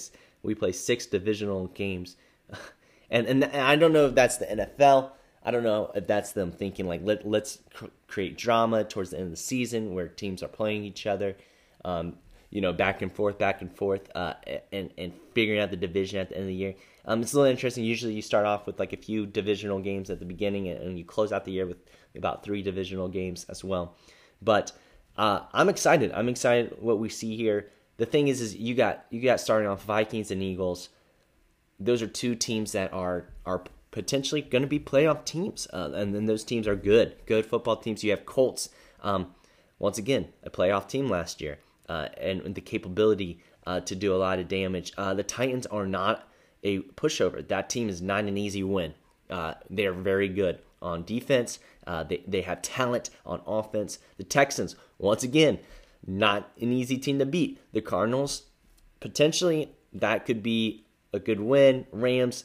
we 0.44 0.54
play 0.54 0.72
six 0.72 1.06
divisional 1.06 1.68
games, 1.68 2.18
and 3.10 3.26
and 3.28 3.46
I 3.46 3.76
don't 3.76 3.94
know 3.94 4.06
if 4.06 4.16
that's 4.16 4.38
the 4.38 4.46
NFL. 4.46 5.12
I 5.48 5.52
don't 5.52 5.64
know 5.64 5.92
if 5.96 6.06
that's 6.08 6.34
them 6.34 6.52
thinking 6.52 6.88
like 6.88 7.00
let 7.06 7.26
let's 7.26 7.60
cr- 7.74 7.86
create 8.10 8.38
drama 8.38 8.84
towards 8.84 9.12
the 9.12 9.18
end 9.18 9.28
of 9.28 9.32
the 9.32 9.38
season 9.38 9.94
where 9.94 10.10
teams 10.10 10.44
are 10.44 10.50
playing 10.50 10.84
each 10.84 11.08
other, 11.08 11.38
um, 11.86 12.18
you 12.50 12.60
know, 12.60 12.74
back 12.74 13.02
and 13.02 13.10
forth, 13.10 13.38
back 13.38 13.62
and 13.62 13.74
forth, 13.74 14.10
uh, 14.14 14.34
and 14.74 14.92
and 14.98 15.14
figuring 15.34 15.62
out 15.62 15.72
the 15.72 15.78
division 15.78 16.20
at 16.20 16.28
the 16.28 16.36
end 16.36 16.44
of 16.44 16.48
the 16.50 16.54
year. 16.54 16.76
Um, 17.06 17.22
it's 17.22 17.32
a 17.32 17.38
little 17.38 17.50
interesting. 17.50 17.86
Usually, 17.86 18.14
you 18.14 18.22
start 18.22 18.46
off 18.46 18.68
with 18.68 18.78
like 18.78 18.92
a 18.92 18.98
few 18.98 19.26
divisional 19.26 19.80
games 19.80 20.10
at 20.10 20.20
the 20.20 20.26
beginning, 20.26 20.68
and, 20.68 20.82
and 20.82 21.00
you 21.00 21.06
close 21.06 21.32
out 21.32 21.46
the 21.46 21.54
year 21.54 21.66
with 21.66 21.78
about 22.14 22.44
three 22.44 22.62
divisional 22.62 23.08
games 23.08 23.46
as 23.48 23.64
well. 23.64 23.96
But 24.42 24.74
uh, 25.18 25.44
I'm 25.54 25.70
excited. 25.70 26.12
I'm 26.12 26.28
excited 26.28 26.76
what 26.82 27.00
we 27.00 27.08
see 27.08 27.38
here. 27.38 27.72
The 27.96 28.06
thing 28.06 28.28
is, 28.28 28.42
is 28.42 28.54
you 28.54 28.76
got 28.76 29.06
you 29.12 29.22
got 29.22 29.40
starting 29.40 29.70
off 29.70 29.86
Vikings 29.86 30.30
and 30.30 30.44
Eagles. 30.44 30.90
Those 31.80 32.02
are 32.02 32.08
two 32.08 32.36
teams 32.36 32.74
that 32.74 32.92
are 32.92 33.30
are 33.46 33.64
potentially 33.98 34.44
going 34.44 34.62
to 34.62 34.68
be 34.68 34.80
playoff 34.80 35.26
teams, 35.26 35.68
uh, 35.74 35.90
and 35.96 36.14
then 36.14 36.28
those 36.28 36.44
teams 36.44 36.68
are 36.68 36.76
good, 36.76 37.16
good 37.26 37.44
football 37.44 37.76
teams. 37.76 38.04
You 38.04 38.12
have 38.12 38.28
Colts, 38.28 38.70
um, 39.02 39.34
once 39.80 39.98
again, 39.98 40.28
a 40.44 40.52
playoff 40.52 40.88
team 40.88 41.10
last 41.10 41.42
year, 41.42 41.58
uh, 41.90 42.10
and, 42.16 42.54
the 42.54 42.62
capability 42.62 43.42
uh, 43.66 43.80
to 43.80 43.96
do 43.96 44.14
a 44.14 44.18
lot 44.18 44.38
of 44.38 44.48
damage. 44.48 44.94
Uh, 45.00 45.16
the 45.16 45.24
Titans 45.24 45.66
are 45.66 45.88
not 45.88 46.30
a 46.62 46.82
pushover. 46.82 47.46
That 47.48 47.72
team 47.72 47.90
is 47.90 48.00
not 48.00 48.26
an 48.26 48.38
easy 48.38 48.62
win. 48.62 48.94
Uh, 49.32 49.56
they 49.68 49.88
are 49.88 49.94
very 49.94 50.30
good 50.30 50.60
on 50.80 51.04
defense. 51.04 51.58
Uh, 51.88 52.04
they, 52.04 52.22
they 52.28 52.42
have 52.42 52.62
talent 52.62 53.10
on 53.26 53.42
offense. 53.48 53.98
The 54.18 54.24
Texans, 54.24 54.76
once 55.00 55.24
again, 55.24 55.58
not 56.06 56.52
an 56.62 56.72
easy 56.72 57.00
team 57.00 57.18
to 57.18 57.26
beat. 57.26 57.60
The 57.74 57.82
Cardinals, 57.82 58.44
potentially, 59.00 59.72
that 59.92 60.28
could 60.28 60.44
be 60.44 60.86
a 61.12 61.18
good 61.18 61.40
win. 61.40 61.88
Rams, 61.92 62.44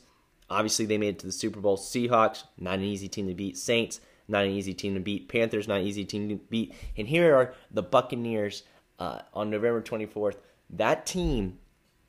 obviously, 0.53 0.87
they 0.87 0.99
made 0.99 1.15
it 1.15 1.19
to 1.21 1.27
the 1.27 1.33
Super 1.33 1.61
Bowl. 1.61 1.77
Seahawks, 1.77 2.45
not 2.59 2.75
an 2.75 2.85
easy 2.85 3.09
team 3.09 3.29
to 3.29 3.35
beat. 3.35 3.59
Saints, 3.59 4.01
not 4.29 4.45
an 4.45 4.51
easy 4.51 4.75
team 4.75 4.95
to 4.95 5.01
beat. 5.01 5.29
Panthers, 5.29 5.69
not 5.69 5.81
an 5.81 5.87
easy 5.87 6.05
team 6.05 6.29
to 6.29 6.37
beat. 6.37 6.75
And 6.97 7.09
here 7.09 7.35
are 7.35 7.55
the 7.71 7.83
Buccaneers 7.83 8.63
uh, 8.99 9.21
on 9.35 9.51
November 9.51 9.83
24th. 9.83 10.37
That 10.71 11.07
team 11.07 11.59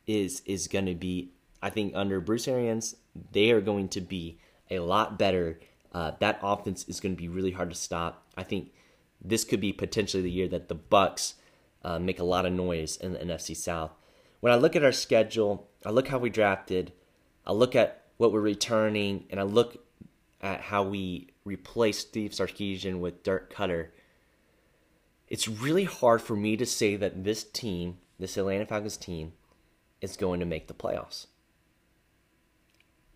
is 0.05 0.41
is 0.45 0.67
going 0.67 0.85
to 0.85 0.95
be, 0.95 1.31
I 1.61 1.69
think, 1.69 1.93
under 1.95 2.19
Bruce 2.19 2.47
Arians, 2.47 2.95
they 3.31 3.51
are 3.51 3.61
going 3.61 3.89
to 3.89 4.01
be 4.01 4.39
a 4.69 4.79
lot 4.79 5.17
better. 5.17 5.59
Uh, 5.91 6.11
that 6.19 6.39
offense 6.41 6.85
is 6.87 6.99
going 6.99 7.15
to 7.15 7.21
be 7.21 7.27
really 7.27 7.51
hard 7.51 7.69
to 7.69 7.75
stop. 7.75 8.25
I 8.35 8.43
think 8.43 8.71
this 9.21 9.43
could 9.43 9.61
be 9.61 9.71
potentially 9.71 10.23
the 10.23 10.31
year 10.31 10.47
that 10.49 10.67
the 10.67 10.75
Bucks 10.75 11.35
uh, 11.83 11.99
make 11.99 12.19
a 12.19 12.23
lot 12.23 12.45
of 12.45 12.53
noise 12.53 12.97
in 12.97 13.13
the 13.13 13.19
NFC 13.19 13.55
South. 13.55 13.91
When 14.39 14.51
I 14.51 14.57
look 14.57 14.75
at 14.75 14.83
our 14.83 14.91
schedule, 14.91 15.69
I 15.85 15.91
look 15.91 16.09
how 16.09 16.17
we 16.17 16.29
drafted, 16.29 16.91
I 17.45 17.53
look 17.53 17.75
at 17.75 18.02
what 18.23 18.31
we're 18.31 18.39
returning, 18.39 19.25
and 19.29 19.39
I 19.39 19.43
look 19.43 19.77
at 20.41 20.61
how 20.61 20.83
we 20.83 21.27
replace 21.43 21.99
Steve 21.99 22.31
Sarkisian 22.31 22.99
with 22.99 23.21
Dirk 23.21 23.53
Koetter, 23.53 23.89
It's 25.27 25.47
really 25.47 25.83
hard 25.83 26.21
for 26.21 26.35
me 26.35 26.55
to 26.57 26.65
say 26.65 26.95
that 26.95 27.23
this 27.23 27.43
team, 27.43 27.97
this 28.17 28.37
Atlanta 28.37 28.65
Falcons 28.65 28.97
team, 28.97 29.33
is 29.99 30.15
going 30.15 30.39
to 30.39 30.45
make 30.45 30.67
the 30.67 30.73
playoffs. 30.73 31.27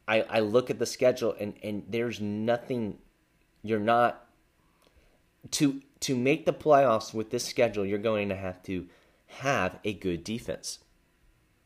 I, 0.08 0.22
I 0.30 0.40
look 0.40 0.70
at 0.70 0.80
the 0.80 0.86
schedule 0.86 1.36
and, 1.40 1.54
and 1.64 1.84
there's 1.90 2.20
nothing 2.22 2.98
you're 3.64 3.80
not 3.80 4.26
to 5.52 5.82
to 6.02 6.16
make 6.16 6.46
the 6.46 6.54
playoffs 6.54 7.14
with 7.14 7.32
this 7.32 7.46
schedule, 7.46 7.86
you're 7.86 7.98
going 7.98 8.30
to 8.30 8.36
have 8.36 8.62
to 8.64 8.88
have 9.28 9.80
a 9.84 9.94
good 9.94 10.24
defense. 10.24 10.80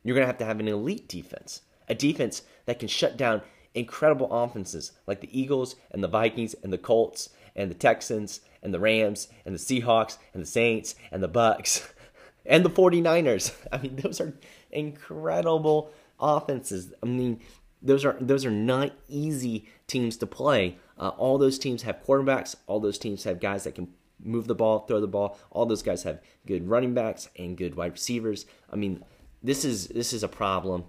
You're 0.03 0.15
going 0.15 0.23
to 0.23 0.27
have 0.27 0.37
to 0.39 0.45
have 0.45 0.59
an 0.59 0.67
elite 0.67 1.07
defense, 1.07 1.61
a 1.91 1.95
defense 1.95 2.43
that 2.65 2.79
can 2.79 2.87
shut 2.87 3.17
down 3.17 3.41
incredible 3.73 4.31
offenses 4.31 4.93
like 5.05 5.19
the 5.19 5.39
Eagles 5.39 5.75
and 5.91 6.01
the 6.01 6.07
Vikings 6.07 6.55
and 6.63 6.71
the 6.71 6.77
Colts 6.77 7.29
and 7.55 7.69
the 7.69 7.75
Texans 7.75 8.39
and 8.63 8.73
the 8.73 8.79
Rams 8.79 9.27
and 9.45 9.53
the 9.53 9.59
Seahawks 9.59 10.17
and 10.33 10.41
the 10.41 10.47
Saints 10.47 10.95
and 11.11 11.21
the 11.21 11.27
Bucks 11.27 11.93
and 12.45 12.63
the 12.63 12.69
49ers. 12.69 13.51
I 13.71 13.77
mean, 13.77 13.97
those 13.97 14.21
are 14.21 14.33
incredible 14.71 15.91
offenses. 16.19 16.93
I 17.03 17.07
mean, 17.07 17.41
those 17.81 18.05
are 18.05 18.15
those 18.21 18.45
are 18.45 18.51
not 18.51 18.93
easy 19.09 19.67
teams 19.87 20.15
to 20.17 20.27
play. 20.27 20.77
Uh, 20.97 21.09
all 21.09 21.37
those 21.37 21.59
teams 21.59 21.81
have 21.81 22.05
quarterbacks. 22.05 22.55
All 22.67 22.79
those 22.79 22.97
teams 22.97 23.25
have 23.25 23.41
guys 23.41 23.65
that 23.65 23.75
can 23.75 23.89
move 24.23 24.47
the 24.47 24.55
ball, 24.55 24.79
throw 24.79 25.01
the 25.01 25.07
ball. 25.07 25.37
All 25.49 25.65
those 25.65 25.81
guys 25.81 26.03
have 26.03 26.21
good 26.45 26.69
running 26.69 26.93
backs 26.93 27.27
and 27.37 27.57
good 27.57 27.75
wide 27.75 27.93
receivers. 27.93 28.45
I 28.71 28.77
mean, 28.77 29.03
this 29.43 29.65
is 29.65 29.87
this 29.87 30.13
is 30.13 30.23
a 30.23 30.27
problem. 30.27 30.85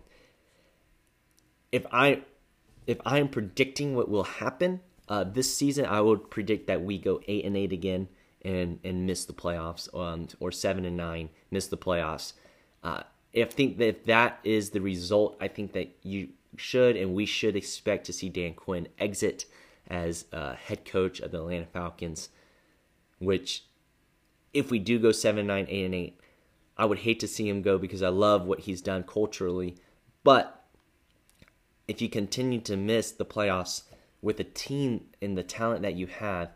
If 1.73 1.87
I 1.91 2.23
if 2.87 2.99
I 3.05 3.19
am 3.19 3.29
predicting 3.29 3.97
what 3.97 4.09
will 4.09 4.25
happen 4.25 4.81
uh, 5.09 5.25
this 5.25 5.55
season, 5.55 5.87
I 5.87 6.01
would 6.01 6.31
predict 6.31 6.67
that 6.69 6.83
we 6.83 6.99
go 6.99 7.21
eight 7.27 7.45
and 7.45 7.57
eight 7.57 7.73
again 7.73 8.09
and 8.45 8.79
and 8.85 9.07
miss 9.07 9.25
the 9.25 9.33
playoffs, 9.33 9.93
um, 9.95 10.29
or 10.39 10.53
seven 10.53 10.85
and 10.85 10.97
nine, 10.97 11.31
miss 11.51 11.67
the 11.67 11.77
playoffs. 11.77 12.35
Uh, 12.85 13.03
if 13.33 13.53
think 13.53 13.79
that 13.79 13.89
if 13.89 14.05
that 14.05 14.39
is 14.45 14.71
the 14.71 14.81
result, 14.81 15.37
I 15.41 15.49
think 15.49 15.73
that 15.73 15.97
you 16.03 16.29
should 16.57 16.97
and 16.97 17.15
we 17.15 17.27
should 17.27 17.57
expect 17.57 18.07
to 18.07 18.13
see 18.13 18.29
Dan 18.29 18.55
Quinn 18.55 18.89
exit 18.99 19.47
as 19.89 20.27
uh, 20.33 20.55
head 20.55 20.85
coach 20.85 21.21
of 21.21 21.31
the 21.31 21.39
Atlanta 21.39 21.67
Falcons. 21.67 22.29
Which, 23.19 23.65
if 24.53 24.71
we 24.71 24.79
do 24.79 24.99
go 24.99 25.13
7 25.13 25.47
9, 25.47 25.67
8 25.69 25.85
and 25.85 25.95
8, 25.95 26.21
I 26.77 26.85
would 26.85 26.99
hate 26.99 27.21
to 27.21 27.29
see 27.29 27.49
him 27.49 27.63
go 27.63 27.79
because 27.79 28.03
I 28.03 28.09
love 28.09 28.45
what 28.45 28.61
he's 28.61 28.83
done 28.83 29.05
culturally. 29.05 29.77
But 30.25 30.62
if 31.93 32.01
you 32.01 32.09
continue 32.09 32.59
to 32.63 32.75
miss 32.75 33.11
the 33.11 33.25
playoffs 33.27 33.83
with 34.23 34.41
a 34.41 34.45
team 34.45 35.05
and 35.21 35.37
the 35.37 35.43
talent 35.43 35.83
that 35.83 35.95
you 35.95 36.07
have, 36.07 36.51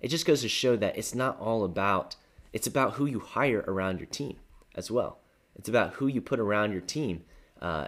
it 0.00 0.08
just 0.08 0.26
goes 0.26 0.42
to 0.42 0.48
show 0.48 0.74
that 0.76 0.98
it's 0.98 1.14
not 1.14 1.38
all 1.38 1.62
about, 1.62 2.16
it's 2.52 2.66
about 2.66 2.94
who 2.94 3.06
you 3.06 3.20
hire 3.20 3.64
around 3.68 4.00
your 4.00 4.08
team 4.08 4.36
as 4.74 4.90
well. 4.90 5.18
It's 5.54 5.68
about 5.68 5.94
who 5.94 6.08
you 6.08 6.20
put 6.20 6.40
around 6.40 6.72
your 6.72 6.80
team. 6.80 7.22
Uh, 7.62 7.86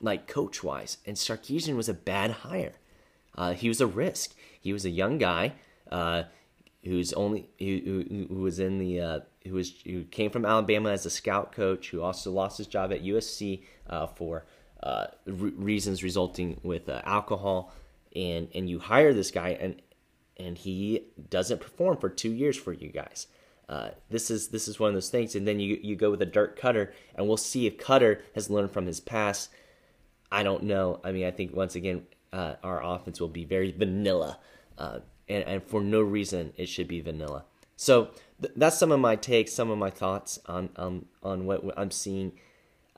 like 0.00 0.26
coach 0.26 0.62
wise. 0.62 0.98
And 1.06 1.16
Sarkisian 1.16 1.74
was 1.76 1.88
a 1.88 1.94
bad 1.94 2.30
hire. 2.30 2.74
Uh, 3.34 3.54
he 3.54 3.68
was 3.68 3.80
a 3.80 3.86
risk. 3.86 4.34
He 4.60 4.74
was 4.74 4.84
a 4.84 4.90
young 4.90 5.16
guy 5.16 5.54
uh, 5.90 6.24
who's 6.82 7.14
only 7.14 7.48
who, 7.58 8.26
who, 8.28 8.40
was 8.40 8.58
in 8.58 8.78
the 8.78 9.00
uh, 9.00 9.20
who 9.46 9.54
was 9.54 9.72
who 9.84 10.04
came 10.04 10.30
from 10.30 10.44
Alabama 10.44 10.90
as 10.90 11.06
a 11.06 11.10
scout 11.10 11.52
coach, 11.52 11.90
who 11.90 12.02
also 12.02 12.30
lost 12.30 12.58
his 12.58 12.66
job 12.66 12.92
at 12.92 13.02
USC 13.02 13.62
uh, 13.88 14.06
for 14.06 14.44
uh, 14.84 15.06
re- 15.26 15.50
reasons 15.56 16.04
resulting 16.04 16.60
with 16.62 16.88
uh, 16.88 17.02
alcohol. 17.04 17.72
And 18.14 18.48
and 18.54 18.70
you 18.70 18.78
hire 18.78 19.12
this 19.12 19.32
guy 19.32 19.58
and 19.60 19.82
and 20.36 20.56
he 20.56 21.08
doesn't 21.30 21.60
perform 21.60 21.96
for 21.96 22.08
two 22.08 22.32
years 22.32 22.56
for 22.56 22.72
you 22.72 22.90
guys. 22.90 23.26
Uh, 23.68 23.88
this 24.10 24.30
is 24.30 24.48
this 24.48 24.68
is 24.68 24.78
one 24.78 24.88
of 24.88 24.94
those 24.94 25.08
things, 25.08 25.34
and 25.34 25.48
then 25.48 25.58
you 25.58 25.80
you 25.82 25.96
go 25.96 26.12
with 26.12 26.22
a 26.22 26.26
Dirk 26.26 26.60
Koetter, 26.60 26.92
and 27.16 27.26
we'll 27.26 27.36
see 27.36 27.66
if 27.66 27.76
Koetter 27.76 28.20
has 28.36 28.50
learned 28.50 28.70
from 28.70 28.86
his 28.86 29.00
past 29.00 29.50
I 30.34 30.42
don't 30.42 30.64
know. 30.64 31.00
I 31.04 31.12
mean, 31.12 31.26
I 31.26 31.30
think 31.30 31.54
once 31.54 31.76
again, 31.76 32.06
uh, 32.32 32.54
our 32.64 32.82
offense 32.82 33.20
will 33.20 33.28
be 33.28 33.44
very 33.44 33.70
vanilla, 33.70 34.40
uh, 34.76 34.98
and, 35.28 35.44
and, 35.44 35.62
for 35.62 35.80
no 35.80 36.00
reason 36.02 36.52
it 36.56 36.68
should 36.68 36.88
be 36.88 37.00
vanilla. 37.00 37.44
So 37.76 38.10
th- 38.42 38.52
that's 38.56 38.76
some 38.76 38.90
of 38.90 38.98
my 38.98 39.14
takes, 39.14 39.52
some 39.52 39.70
of 39.70 39.78
my 39.78 39.90
thoughts 39.90 40.40
on 40.46 40.70
on, 40.74 41.06
on 41.22 41.46
what 41.46 41.62
I'm 41.76 41.92
seeing. 41.92 42.32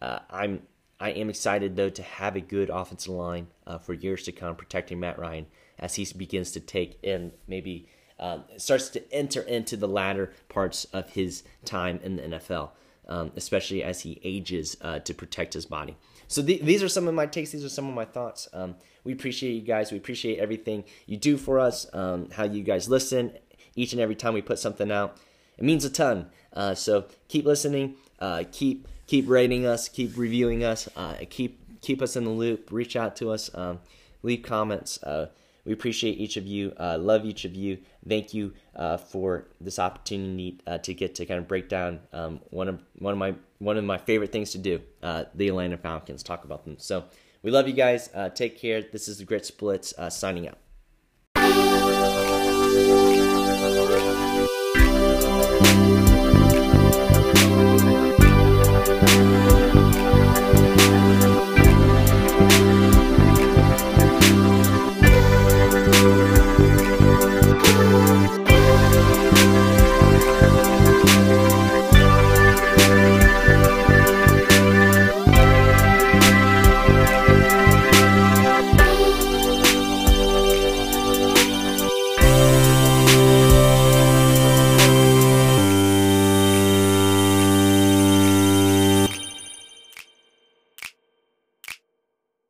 Uh, 0.01 0.21
I'm 0.31 0.63
I 0.99 1.11
am 1.11 1.29
excited 1.29 1.77
though 1.77 1.91
to 1.91 2.03
have 2.03 2.37
a 2.37 2.41
good 2.41 2.71
offensive 2.71 3.13
line 3.13 3.49
uh, 3.67 3.79
for 3.79 3.93
years 3.93 4.23
to 4.25 4.33
come, 4.33 4.57
protecting 4.57 5.01
Matt 5.01 5.19
Ryan 5.19 5.47
as 5.79 5.95
he 5.95 6.07
begins 6.17 6.53
to 6.53 6.61
take 6.61 6.99
in 7.03 7.33
maybe 7.47 7.89
um, 8.19 8.45
starts 8.57 8.89
to 8.91 9.13
enter 9.13 9.43
into 9.43 9.77
the 9.77 9.89
latter 9.89 10.33
parts 10.49 10.87
of 10.87 11.11
his 11.11 11.43
time 11.65 12.01
in 12.03 12.17
the 12.17 12.23
NFL, 12.23 12.71
um, 13.09 13.33
especially 13.37 13.83
as 13.83 14.01
he 14.01 14.21
ages 14.25 14.77
uh, 14.81 14.99
to 15.01 15.13
protect 15.13 15.53
his 15.53 15.67
body. 15.67 15.97
So 16.29 16.43
th- 16.43 16.63
these 16.63 16.83
are 16.83 16.89
some 16.89 17.09
of 17.09 17.15
my 17.15 17.27
takes. 17.27 17.51
These 17.51 17.65
are 17.65 17.69
some 17.69 17.89
of 17.89 17.95
my 17.95 18.07
thoughts. 18.07 18.49
Um, 18.55 18.77
we 19.05 19.13
appreciate 19.13 19.53
you 19.53 19.61
guys. 19.61 19.93
We 19.93 19.99
appreciate 19.99 20.39
everything 20.39 20.85
you 21.07 21.17
do 21.17 21.37
for 21.37 21.61
us. 21.61 21.87
Um, 21.93 22.31
how 22.31 22.45
you 22.45 22.63
guys 22.63 22.89
listen 22.89 23.33
each 23.75 23.93
and 23.93 24.01
every 24.01 24.17
time 24.17 24.35
we 24.35 24.43
put 24.43 24.59
something 24.59 24.91
out. 24.91 25.19
It 25.59 25.65
means 25.65 25.85
a 25.85 25.91
ton. 25.91 26.31
Uh, 26.53 26.75
so 26.75 27.07
keep 27.29 27.45
listening. 27.45 27.97
Uh, 28.19 28.45
keep 28.51 28.89
keep 29.07 29.29
rating 29.29 29.67
us. 29.67 29.89
Keep 29.89 30.17
reviewing 30.17 30.65
us. 30.65 30.89
Uh, 30.97 31.15
keep 31.31 31.81
keep 31.81 32.03
us 32.03 32.17
in 32.17 32.25
the 32.25 32.31
loop. 32.31 32.71
Reach 32.71 32.97
out 32.97 33.17
to 33.17 33.31
us. 33.31 33.51
Um, 33.55 33.81
leave 34.23 34.43
comments. 34.43 35.03
Uh, 35.03 35.29
we 35.65 35.73
appreciate 35.73 36.19
each 36.19 36.37
of 36.37 36.47
you. 36.47 36.73
Uh, 36.79 36.97
love 36.99 37.25
each 37.25 37.45
of 37.45 37.55
you. 37.55 37.79
Thank 38.09 38.33
you 38.33 38.53
uh, 38.77 38.99
for 38.99 39.47
this 39.61 39.79
opportunity 39.79 40.61
uh, 40.67 40.79
to 40.79 40.95
get 40.95 41.15
to 41.17 41.27
kind 41.27 41.39
of 41.39 41.49
break 41.49 41.69
down 41.69 42.01
um, 42.13 42.41
one 42.51 42.69
of 42.69 42.81
one 42.99 43.13
of 43.13 43.19
my 43.19 43.35
one 43.59 43.77
of 43.77 43.85
my 43.85 43.99
favorite 43.99 44.33
things 44.33 44.53
to 44.53 44.59
do, 44.59 44.81
uh, 45.03 45.25
the 45.35 45.49
Atlanta 45.49 45.77
Falcons. 45.77 46.23
Talk 46.23 46.45
about 46.45 46.65
them. 46.65 46.77
So 46.79 47.05
we 47.43 47.51
love 47.51 47.67
you 47.67 47.75
guys. 47.75 48.11
Take 48.35 48.59
care. 48.59 48.83
This 48.83 49.09
is 49.09 49.19
the 49.19 49.25
Grits 49.25 49.51
Blitz 49.51 49.95
signing 50.11 50.49
out. 50.49 50.59